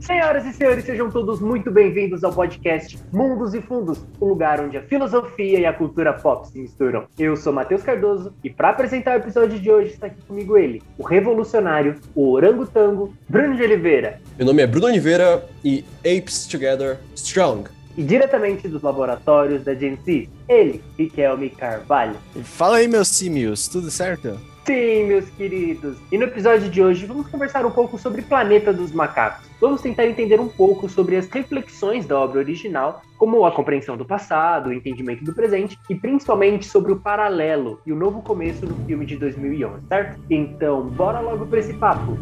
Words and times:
Senhoras 0.00 0.46
e 0.46 0.52
senhores, 0.54 0.86
sejam 0.86 1.10
todos 1.10 1.40
muito 1.40 1.70
bem-vindos 1.70 2.24
ao 2.24 2.32
podcast 2.32 2.98
Mundos 3.12 3.52
e 3.52 3.60
Fundos, 3.60 4.02
o 4.18 4.26
lugar 4.26 4.58
onde 4.58 4.78
a 4.78 4.82
filosofia 4.82 5.60
e 5.60 5.66
a 5.66 5.74
cultura 5.74 6.14
pop 6.14 6.48
se 6.48 6.58
misturam. 6.58 7.04
Eu 7.18 7.36
sou 7.36 7.52
Matheus 7.52 7.82
Cardoso 7.82 8.32
e 8.42 8.48
para 8.48 8.70
apresentar 8.70 9.16
o 9.16 9.20
episódio 9.20 9.60
de 9.60 9.70
hoje 9.70 9.92
está 9.92 10.06
aqui 10.06 10.22
comigo 10.22 10.56
ele, 10.56 10.82
o 10.96 11.04
revolucionário, 11.04 11.96
o 12.14 12.32
orangotango, 12.32 13.14
Bruno 13.28 13.54
de 13.54 13.62
Oliveira. 13.62 14.22
Meu 14.38 14.46
nome 14.46 14.62
é 14.62 14.66
Bruno 14.66 14.86
Oliveira 14.86 15.46
e 15.62 15.84
Apes 15.98 16.46
Together 16.46 16.98
Strong. 17.14 17.68
E 17.94 18.02
diretamente 18.02 18.68
dos 18.68 18.80
laboratórios 18.80 19.64
da 19.64 19.74
GNC, 19.74 20.30
ele, 20.48 20.82
Riquelme 20.98 21.50
Carvalho. 21.50 22.16
Fala 22.42 22.78
aí, 22.78 22.88
meus 22.88 23.08
símios, 23.08 23.68
tudo 23.68 23.90
certo? 23.90 24.40
Sim, 24.70 25.08
meus 25.08 25.28
queridos. 25.30 25.98
E 26.12 26.16
no 26.16 26.26
episódio 26.26 26.70
de 26.70 26.80
hoje 26.80 27.04
vamos 27.04 27.26
conversar 27.26 27.66
um 27.66 27.72
pouco 27.72 27.98
sobre 27.98 28.22
Planeta 28.22 28.72
dos 28.72 28.92
Macacos. 28.92 29.50
Vamos 29.60 29.82
tentar 29.82 30.06
entender 30.06 30.38
um 30.38 30.46
pouco 30.46 30.88
sobre 30.88 31.16
as 31.16 31.28
reflexões 31.28 32.06
da 32.06 32.16
obra 32.16 32.38
original, 32.38 33.02
como 33.18 33.44
a 33.44 33.50
compreensão 33.50 33.96
do 33.96 34.04
passado, 34.04 34.68
o 34.68 34.72
entendimento 34.72 35.24
do 35.24 35.34
presente 35.34 35.76
e 35.90 35.94
principalmente 35.96 36.66
sobre 36.66 36.92
o 36.92 37.00
paralelo 37.00 37.80
e 37.84 37.92
o 37.92 37.96
novo 37.96 38.22
começo 38.22 38.64
do 38.64 38.76
filme 38.86 39.04
de 39.04 39.16
2011, 39.16 39.88
certo? 39.88 40.20
Então, 40.30 40.86
bora 40.86 41.18
logo 41.18 41.46
para 41.46 41.58
esse 41.58 41.74
papo. 41.74 42.16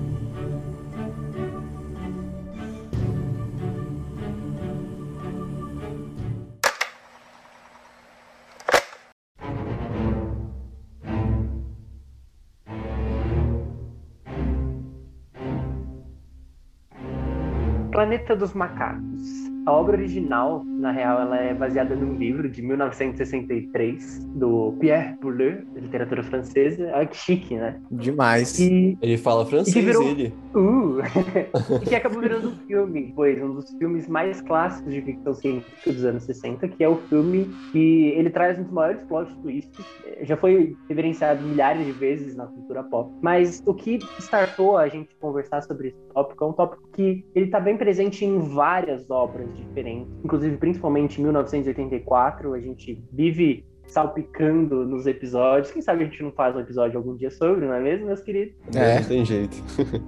Planeta 17.99 18.37
dos 18.37 18.55
Macacos. 18.55 19.51
A 19.67 19.73
obra 19.73 19.97
original, 19.97 20.63
na 20.65 20.91
real, 20.93 21.21
ela 21.21 21.37
é 21.37 21.53
baseada 21.53 21.95
num 21.95 22.15
livro 22.15 22.49
de 22.49 22.63
1963 22.63 24.25
do 24.35 24.75
Pierre 24.81 25.15
Boulez, 25.21 25.59
de 25.75 25.81
literatura 25.81 26.23
francesa. 26.23 26.91
Olha 26.95 27.07
que 27.07 27.17
chique, 27.17 27.55
né? 27.55 27.79
Demais. 27.91 28.59
E, 28.59 28.97
Ele 29.03 29.19
fala 29.19 29.45
francês, 29.45 29.77
E 29.77 29.81
que 29.81 29.85
virou- 29.85 30.03
ele. 30.09 30.33
uh, 30.55 30.99
e 31.83 31.87
que 31.87 31.95
acabou 31.95 32.21
virando 32.21 32.49
um 32.49 32.57
filme, 32.67 33.13
pois 33.15 33.43
um 33.43 33.55
dos 33.55 33.71
filmes 33.77 34.09
mais 34.09 34.41
clássicos 34.41 34.93
de 34.93 35.03
ficção 35.03 35.35
científica 35.35 35.93
dos 35.93 36.05
anos 36.05 36.23
60, 36.25 36.67
que 36.69 36.83
é 36.83 36.89
o 36.89 36.97
filme 37.09 37.51
que 37.73 38.09
ele 38.17 38.31
traz 38.31 38.59
um 38.59 38.63
dos 38.63 38.73
maiores 38.73 39.03
plot 39.03 39.35
twists. 39.43 39.85
Já 40.23 40.37
foi 40.37 40.77
reverenciado 40.89 41.43
milhares 41.43 41.85
de 41.85 41.93
vezes 41.93 42.35
na 42.35 42.47
cultura 42.47 42.83
pop. 42.85 43.13
Mas 43.23 43.63
o 43.67 43.75
que 43.75 43.99
startou 44.21 44.77
a 44.79 44.89
gente 44.89 45.15
conversar 45.21 45.63
sobre 45.63 45.89
esse 45.89 45.99
tópico 46.15 46.45
é 46.45 46.47
um 46.47 46.53
tópico 46.53 46.83
que 46.95 47.25
ele 47.35 47.47
está 47.47 47.61
bem 47.61 47.77
presente 47.77 48.25
em 48.25 48.39
várias 48.39 49.09
obras 49.11 49.48
diferentes, 49.55 50.13
inclusive 50.25 50.57
principalmente 50.57 51.21
em 51.21 51.25
1984, 51.25 52.55
a 52.55 52.61
gente 52.61 53.03
vive 53.13 53.65
salpicando 53.87 54.85
nos 54.85 55.07
episódios. 55.07 55.71
Quem 55.71 55.83
sabe 55.83 56.05
a 56.05 56.07
gente 56.07 56.23
não 56.23 56.31
faz 56.33 56.55
um 56.55 56.61
episódio 56.61 56.99
algum 56.99 57.17
dia 57.17 57.31
sobre, 57.31 57.67
não 57.67 57.75
é 57.75 57.81
mesmo, 57.81 58.07
meus 58.07 58.21
queridos? 58.21 58.55
É. 58.75 59.01
Não 59.01 59.09
tem 59.09 59.25
jeito. 59.25 59.57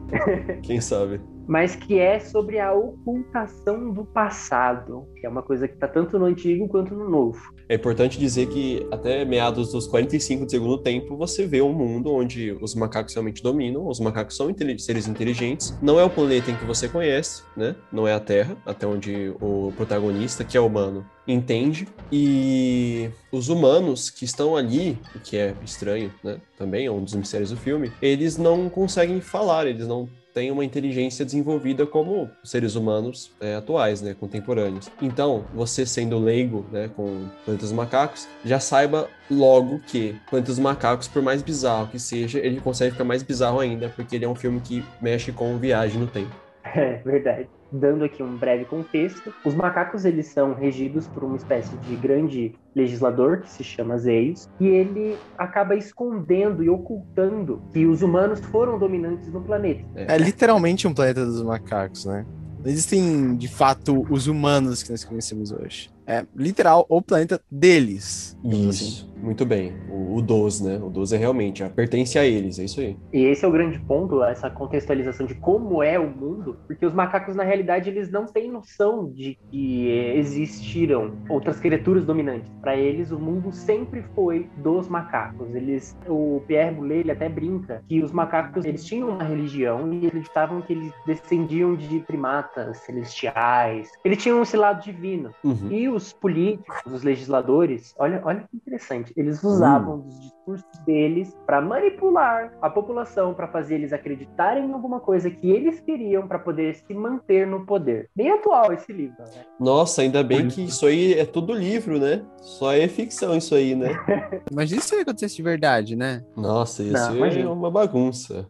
Quem 0.62 0.80
sabe? 0.80 1.20
Mas 1.50 1.74
que 1.74 1.98
é 1.98 2.20
sobre 2.20 2.60
a 2.60 2.72
ocultação 2.72 3.92
do 3.92 4.04
passado, 4.04 5.04
que 5.16 5.26
é 5.26 5.28
uma 5.28 5.42
coisa 5.42 5.66
que 5.66 5.74
está 5.74 5.88
tanto 5.88 6.16
no 6.16 6.26
antigo 6.26 6.68
quanto 6.68 6.94
no 6.94 7.10
novo. 7.10 7.40
É 7.68 7.74
importante 7.74 8.20
dizer 8.20 8.46
que 8.50 8.86
até 8.92 9.24
meados 9.24 9.72
dos 9.72 9.88
45 9.88 10.44
do 10.44 10.50
segundo 10.50 10.78
tempo, 10.78 11.16
você 11.16 11.48
vê 11.48 11.60
um 11.60 11.72
mundo 11.72 12.14
onde 12.14 12.52
os 12.62 12.76
macacos 12.76 13.14
realmente 13.14 13.42
dominam, 13.42 13.88
os 13.88 13.98
macacos 13.98 14.36
são 14.36 14.48
intele- 14.48 14.78
seres 14.78 15.08
inteligentes, 15.08 15.76
não 15.82 15.98
é 15.98 16.04
o 16.04 16.10
planeta 16.10 16.52
em 16.52 16.54
que 16.54 16.64
você 16.64 16.88
conhece, 16.88 17.42
né? 17.56 17.74
Não 17.92 18.06
é 18.06 18.14
a 18.14 18.20
Terra, 18.20 18.56
até 18.64 18.86
onde 18.86 19.34
o 19.40 19.72
protagonista, 19.76 20.44
que 20.44 20.56
é 20.56 20.60
humano, 20.60 21.04
entende. 21.26 21.88
E 22.12 23.10
os 23.32 23.48
humanos 23.48 24.08
que 24.08 24.24
estão 24.24 24.54
ali, 24.54 24.96
o 25.16 25.18
que 25.18 25.36
é 25.36 25.54
estranho, 25.64 26.12
né? 26.22 26.40
Também 26.56 26.86
é 26.86 26.90
um 26.92 27.02
dos 27.02 27.14
mistérios 27.14 27.50
do 27.50 27.56
filme, 27.56 27.90
eles 28.00 28.36
não 28.36 28.68
conseguem 28.68 29.20
falar, 29.20 29.66
eles 29.66 29.88
não 29.88 30.08
têm 30.32 30.50
uma 30.50 30.64
inteligência 30.64 31.24
desenvolvida 31.24 31.86
como 31.86 32.30
seres 32.44 32.74
humanos 32.74 33.32
é, 33.40 33.54
atuais, 33.56 34.00
né, 34.00 34.14
contemporâneos. 34.18 34.90
Então, 35.00 35.44
você 35.54 35.84
sendo 35.84 36.18
leigo, 36.18 36.66
né, 36.70 36.90
com 36.94 37.26
Planeta 37.44 37.64
dos 37.64 37.72
Macacos, 37.72 38.28
já 38.44 38.60
saiba 38.60 39.08
logo 39.30 39.80
que 39.80 40.16
Planeta 40.28 40.50
dos 40.50 40.58
Macacos, 40.58 41.08
por 41.08 41.22
mais 41.22 41.42
bizarro 41.42 41.88
que 41.88 41.98
seja, 41.98 42.38
ele 42.38 42.60
consegue 42.60 42.92
ficar 42.92 43.04
mais 43.04 43.22
bizarro 43.22 43.60
ainda, 43.60 43.88
porque 43.88 44.16
ele 44.16 44.24
é 44.24 44.28
um 44.28 44.34
filme 44.34 44.60
que 44.60 44.84
mexe 45.00 45.32
com 45.32 45.56
viagem 45.58 46.00
no 46.00 46.06
tempo. 46.06 46.34
É 46.72 46.98
verdade. 46.98 47.48
Dando 47.72 48.04
aqui 48.04 48.22
um 48.22 48.36
breve 48.36 48.64
contexto, 48.64 49.32
os 49.44 49.54
macacos 49.54 50.04
eles 50.04 50.26
são 50.26 50.54
regidos 50.54 51.06
por 51.06 51.24
uma 51.24 51.36
espécie 51.36 51.76
de 51.76 51.96
grande 51.96 52.54
legislador 52.74 53.40
que 53.40 53.50
se 53.50 53.62
chama 53.62 53.98
Zeus, 53.98 54.48
e 54.58 54.66
ele 54.66 55.16
acaba 55.38 55.74
escondendo 55.74 56.62
e 56.62 56.70
ocultando 56.70 57.62
que 57.72 57.86
os 57.86 58.02
humanos 58.02 58.40
foram 58.46 58.78
dominantes 58.78 59.32
no 59.32 59.40
planeta. 59.40 59.84
É 59.94 60.18
literalmente 60.18 60.86
um 60.86 60.94
planeta 60.94 61.24
dos 61.24 61.42
macacos, 61.42 62.04
né? 62.06 62.26
Não 62.62 62.70
existem, 62.70 63.36
de 63.36 63.48
fato, 63.48 64.06
os 64.10 64.26
humanos 64.26 64.82
que 64.82 64.90
nós 64.90 65.02
conhecemos 65.02 65.50
hoje. 65.50 65.90
É 66.10 66.26
literal 66.34 66.84
o 66.88 67.00
planeta 67.00 67.40
deles. 67.48 68.36
assim. 68.44 68.68
Isso, 68.68 69.14
muito 69.22 69.46
bem. 69.46 69.72
O, 69.88 70.16
o 70.16 70.20
12, 70.20 70.64
né? 70.64 70.80
O 70.82 70.90
12 70.90 71.14
é 71.14 71.18
realmente, 71.18 71.64
pertence 71.70 72.18
a 72.18 72.24
eles, 72.24 72.58
é 72.58 72.64
isso 72.64 72.80
aí. 72.80 72.96
E 73.12 73.22
esse 73.26 73.44
é 73.44 73.48
o 73.48 73.52
grande 73.52 73.78
ponto, 73.78 74.24
essa 74.24 74.50
contextualização 74.50 75.24
de 75.24 75.36
como 75.36 75.84
é 75.84 76.00
o 76.00 76.10
mundo, 76.10 76.56
porque 76.66 76.84
os 76.84 76.92
macacos, 76.92 77.36
na 77.36 77.44
realidade, 77.44 77.88
eles 77.88 78.10
não 78.10 78.26
têm 78.26 78.50
noção 78.50 79.08
de 79.08 79.38
que 79.52 79.88
existiram 80.16 81.12
outras 81.28 81.60
criaturas 81.60 82.04
dominantes. 82.04 82.50
Para 82.60 82.76
eles, 82.76 83.12
o 83.12 83.18
mundo 83.18 83.52
sempre 83.52 84.02
foi 84.12 84.48
dos 84.56 84.88
macacos. 84.88 85.54
Eles, 85.54 85.96
o 86.08 86.42
Pierre 86.48 86.74
Boulez, 86.74 87.00
ele 87.00 87.12
até 87.12 87.28
brinca 87.28 87.84
que 87.88 88.02
os 88.02 88.10
macacos, 88.10 88.64
eles 88.64 88.84
tinham 88.84 89.10
uma 89.10 89.22
religião 89.22 89.92
e 89.92 90.08
acreditavam 90.08 90.60
que 90.60 90.72
eles 90.72 90.92
descendiam 91.06 91.76
de 91.76 92.00
primatas 92.00 92.78
celestiais. 92.78 93.92
Eles 94.04 94.20
tinham 94.20 94.42
esse 94.42 94.56
lado 94.56 94.82
divino. 94.82 95.30
Uhum. 95.44 95.70
E 95.70 95.88
os 95.88 95.99
políticos, 96.12 96.76
os 96.86 97.02
legisladores, 97.02 97.94
olha, 97.98 98.20
olha 98.24 98.44
que 98.50 98.56
interessante, 98.56 99.12
eles 99.16 99.42
usavam 99.42 100.00
dos 100.00 100.20
discursos 100.20 100.78
deles 100.84 101.36
para 101.46 101.60
manipular 101.60 102.52
a 102.60 102.68
população, 102.68 103.34
para 103.34 103.48
fazer 103.48 103.76
eles 103.76 103.92
acreditarem 103.92 104.66
em 104.66 104.72
alguma 104.72 105.00
coisa 105.00 105.30
que 105.30 105.50
eles 105.50 105.80
queriam 105.80 106.26
para 106.26 106.38
poder 106.38 106.74
se 106.74 106.94
manter 106.94 107.46
no 107.46 107.64
poder. 107.64 108.08
Bem 108.14 108.30
atual 108.30 108.72
esse 108.72 108.92
livro, 108.92 109.16
né? 109.18 109.44
Nossa, 109.58 110.02
ainda 110.02 110.22
bem 110.22 110.48
que 110.48 110.64
isso 110.64 110.86
aí 110.86 111.14
é 111.14 111.24
tudo 111.24 111.52
livro, 111.52 111.98
né? 111.98 112.22
Só 112.38 112.72
é 112.72 112.88
ficção 112.88 113.36
isso 113.36 113.54
aí, 113.54 113.74
né? 113.74 113.90
Imagina 114.50 114.80
se 114.80 114.94
isso 114.94 115.02
acontecesse 115.02 115.36
de 115.36 115.42
verdade, 115.42 115.96
né? 115.96 116.24
Nossa, 116.36 116.82
isso 116.82 116.92
Não, 116.92 117.24
é 117.24 117.46
uma 117.46 117.70
bagunça. 117.70 118.46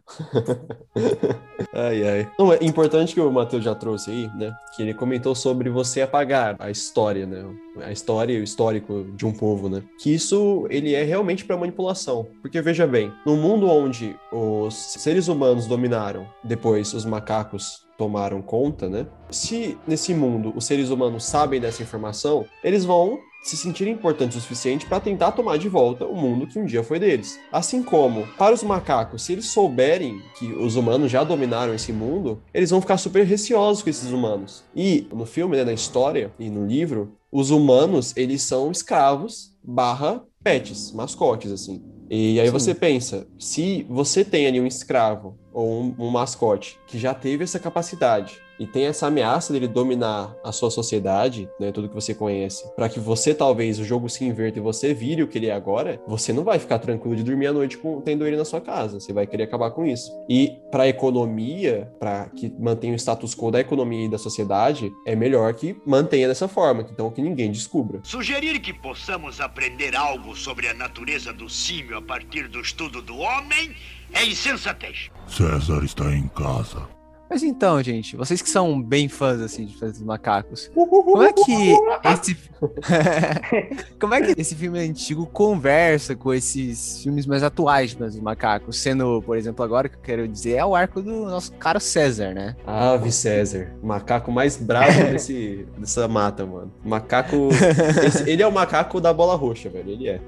ai, 1.73 2.07
ai. 2.07 2.31
Não, 2.39 2.53
é 2.53 2.59
importante 2.61 3.13
que 3.13 3.21
o 3.21 3.31
Matheus 3.31 3.63
já 3.63 3.75
trouxe 3.75 4.11
aí, 4.11 4.27
né? 4.35 4.53
Que 4.75 4.81
ele 4.81 4.93
comentou 4.93 5.35
sobre 5.35 5.69
você 5.69 6.01
apagar 6.01 6.55
a 6.59 6.69
história, 6.69 7.25
né? 7.25 7.40
A 7.81 7.91
história 7.91 8.33
e 8.33 8.39
o 8.39 8.43
histórico 8.43 9.05
de 9.15 9.25
um 9.25 9.31
povo, 9.31 9.69
né? 9.69 9.83
Que 9.97 10.13
isso, 10.13 10.65
ele 10.69 10.93
é 10.93 11.03
realmente 11.03 11.45
para 11.45 11.57
manipulação. 11.57 12.27
Porque, 12.41 12.61
veja 12.61 12.85
bem, 12.85 13.11
no 13.25 13.35
mundo 13.35 13.67
onde 13.67 14.15
os 14.31 14.73
seres 14.73 15.27
humanos 15.27 15.67
dominaram, 15.67 16.27
depois 16.43 16.93
os 16.93 17.05
macacos 17.05 17.85
tomaram 17.97 18.41
conta, 18.41 18.89
né? 18.89 19.05
Se 19.29 19.77
nesse 19.87 20.13
mundo 20.13 20.53
os 20.55 20.65
seres 20.65 20.89
humanos 20.89 21.23
sabem 21.23 21.61
dessa 21.61 21.83
informação, 21.83 22.45
eles 22.63 22.83
vão 22.83 23.19
se 23.43 23.57
sentirem 23.57 23.93
importantes 23.93 24.37
o 24.37 24.41
suficiente 24.41 24.85
para 24.85 24.99
tentar 24.99 25.31
tomar 25.31 25.57
de 25.57 25.67
volta 25.67 26.05
o 26.05 26.15
mundo 26.15 26.45
que 26.45 26.59
um 26.59 26.65
dia 26.65 26.83
foi 26.83 26.99
deles. 26.99 27.39
Assim 27.51 27.81
como, 27.81 28.27
para 28.37 28.53
os 28.53 28.63
macacos, 28.63 29.23
se 29.23 29.33
eles 29.33 29.45
souberem 29.45 30.21
que 30.37 30.51
os 30.53 30.75
humanos 30.75 31.11
já 31.11 31.23
dominaram 31.23 31.73
esse 31.73 31.91
mundo, 31.91 32.41
eles 32.53 32.69
vão 32.69 32.81
ficar 32.81 32.97
super 32.97 33.25
receosos 33.25 33.81
com 33.81 33.89
esses 33.89 34.11
humanos. 34.11 34.63
E 34.75 35.07
no 35.11 35.25
filme, 35.25 35.57
né, 35.57 35.63
na 35.63 35.73
história 35.73 36.31
e 36.37 36.49
no 36.49 36.65
livro, 36.65 37.13
os 37.31 37.49
humanos, 37.49 38.13
eles 38.17 38.41
são 38.41 38.71
escravos 38.71 39.55
barra 39.63 40.23
pets, 40.43 40.91
mascotes, 40.91 41.51
assim. 41.51 41.81
E 42.09 42.39
aí 42.39 42.47
Sim. 42.47 42.51
você 42.51 42.75
pensa, 42.75 43.25
se 43.39 43.85
você 43.89 44.25
tem 44.25 44.45
ali 44.45 44.59
um 44.59 44.67
escravo 44.67 45.37
ou 45.53 45.81
um, 45.81 45.95
um 45.97 46.09
mascote 46.09 46.77
que 46.85 46.99
já 46.99 47.13
teve 47.13 47.43
essa 47.43 47.59
capacidade 47.59 48.41
e 48.61 48.67
tem 48.67 48.85
essa 48.85 49.07
ameaça 49.07 49.51
dele 49.51 49.67
dominar 49.67 50.37
a 50.43 50.51
sua 50.51 50.69
sociedade, 50.69 51.49
né, 51.59 51.71
tudo 51.71 51.89
que 51.89 51.95
você 51.95 52.13
conhece, 52.13 52.71
para 52.75 52.87
que 52.87 52.99
você 52.99 53.33
talvez 53.33 53.79
o 53.79 53.83
jogo 53.83 54.07
se 54.07 54.23
inverta 54.23 54.59
e 54.59 54.61
você 54.61 54.93
vire 54.93 55.23
o 55.23 55.27
que 55.27 55.39
ele 55.39 55.47
é 55.47 55.51
agora, 55.51 55.99
você 56.07 56.31
não 56.31 56.43
vai 56.43 56.59
ficar 56.59 56.77
tranquilo 56.77 57.15
de 57.15 57.23
dormir 57.23 57.47
à 57.47 57.53
noite 57.53 57.75
com, 57.75 57.99
tendo 58.01 58.23
ele 58.23 58.37
na 58.37 58.45
sua 58.45 58.61
casa, 58.61 58.99
você 58.99 59.11
vai 59.11 59.25
querer 59.25 59.45
acabar 59.45 59.71
com 59.71 59.83
isso. 59.83 60.11
E 60.29 60.59
para 60.69 60.83
a 60.83 60.87
economia, 60.87 61.91
para 61.99 62.29
que 62.29 62.53
mantenha 62.59 62.93
o 62.93 62.99
status 62.99 63.33
quo 63.33 63.49
da 63.49 63.59
economia 63.59 64.05
e 64.05 64.09
da 64.09 64.19
sociedade, 64.19 64.91
é 65.07 65.15
melhor 65.15 65.55
que 65.55 65.75
mantenha 65.83 66.27
dessa 66.27 66.47
forma, 66.47 66.85
então 66.91 67.09
que 67.09 67.21
ninguém 67.23 67.51
descubra. 67.51 67.99
Sugerir 68.03 68.59
que 68.59 68.73
possamos 68.73 69.41
aprender 69.41 69.95
algo 69.95 70.35
sobre 70.35 70.67
a 70.67 70.73
natureza 70.75 71.33
do 71.33 71.49
símio 71.49 71.97
a 71.97 72.01
partir 72.03 72.47
do 72.47 72.61
estudo 72.61 73.01
do 73.01 73.17
homem 73.17 73.75
é 74.13 74.23
insensatez. 74.23 75.09
César 75.25 75.83
está 75.83 76.13
em 76.13 76.27
casa. 76.27 77.00
Mas 77.31 77.43
então, 77.43 77.81
gente, 77.81 78.17
vocês 78.17 78.41
que 78.41 78.49
são 78.49 78.81
bem 78.81 79.07
fãs 79.07 79.39
assim 79.39 79.65
de 79.65 79.73
Planeta 79.77 79.97
dos 79.99 80.05
Macacos, 80.05 80.69
como 80.75 81.23
é 81.23 81.31
que 81.31 81.73
esse 82.03 82.37
como 83.97 84.13
é 84.13 84.21
que 84.21 84.39
esse 84.39 84.53
filme 84.53 84.77
antigo 84.79 85.25
conversa 85.25 86.13
com 86.13 86.33
esses 86.33 87.01
filmes 87.01 87.25
mais 87.25 87.41
atuais 87.41 87.91
de 87.91 87.95
Planeta 87.95 88.17
dos 88.17 88.23
Macacos? 88.23 88.77
Sendo, 88.77 89.21
por 89.25 89.37
exemplo, 89.37 89.63
agora 89.63 89.87
que 89.87 89.95
eu 89.95 90.01
quero 90.01 90.27
dizer 90.27 90.55
é 90.57 90.65
o 90.65 90.75
arco 90.75 91.01
do 91.01 91.25
nosso 91.25 91.53
caro 91.53 91.79
César, 91.79 92.33
né? 92.33 92.53
Ave 92.67 93.11
César, 93.13 93.71
o 93.81 93.87
macaco 93.87 94.29
mais 94.29 94.57
bravo 94.57 94.91
desse, 95.09 95.65
dessa 95.77 96.09
mata, 96.09 96.45
mano. 96.45 96.69
Macaco. 96.83 97.47
esse- 98.05 98.29
ele 98.29 98.43
é 98.43 98.47
o 98.47 98.51
macaco 98.51 98.99
da 98.99 99.13
bola 99.13 99.35
roxa, 99.37 99.69
velho. 99.69 99.89
Ele 99.89 100.09
é. 100.09 100.19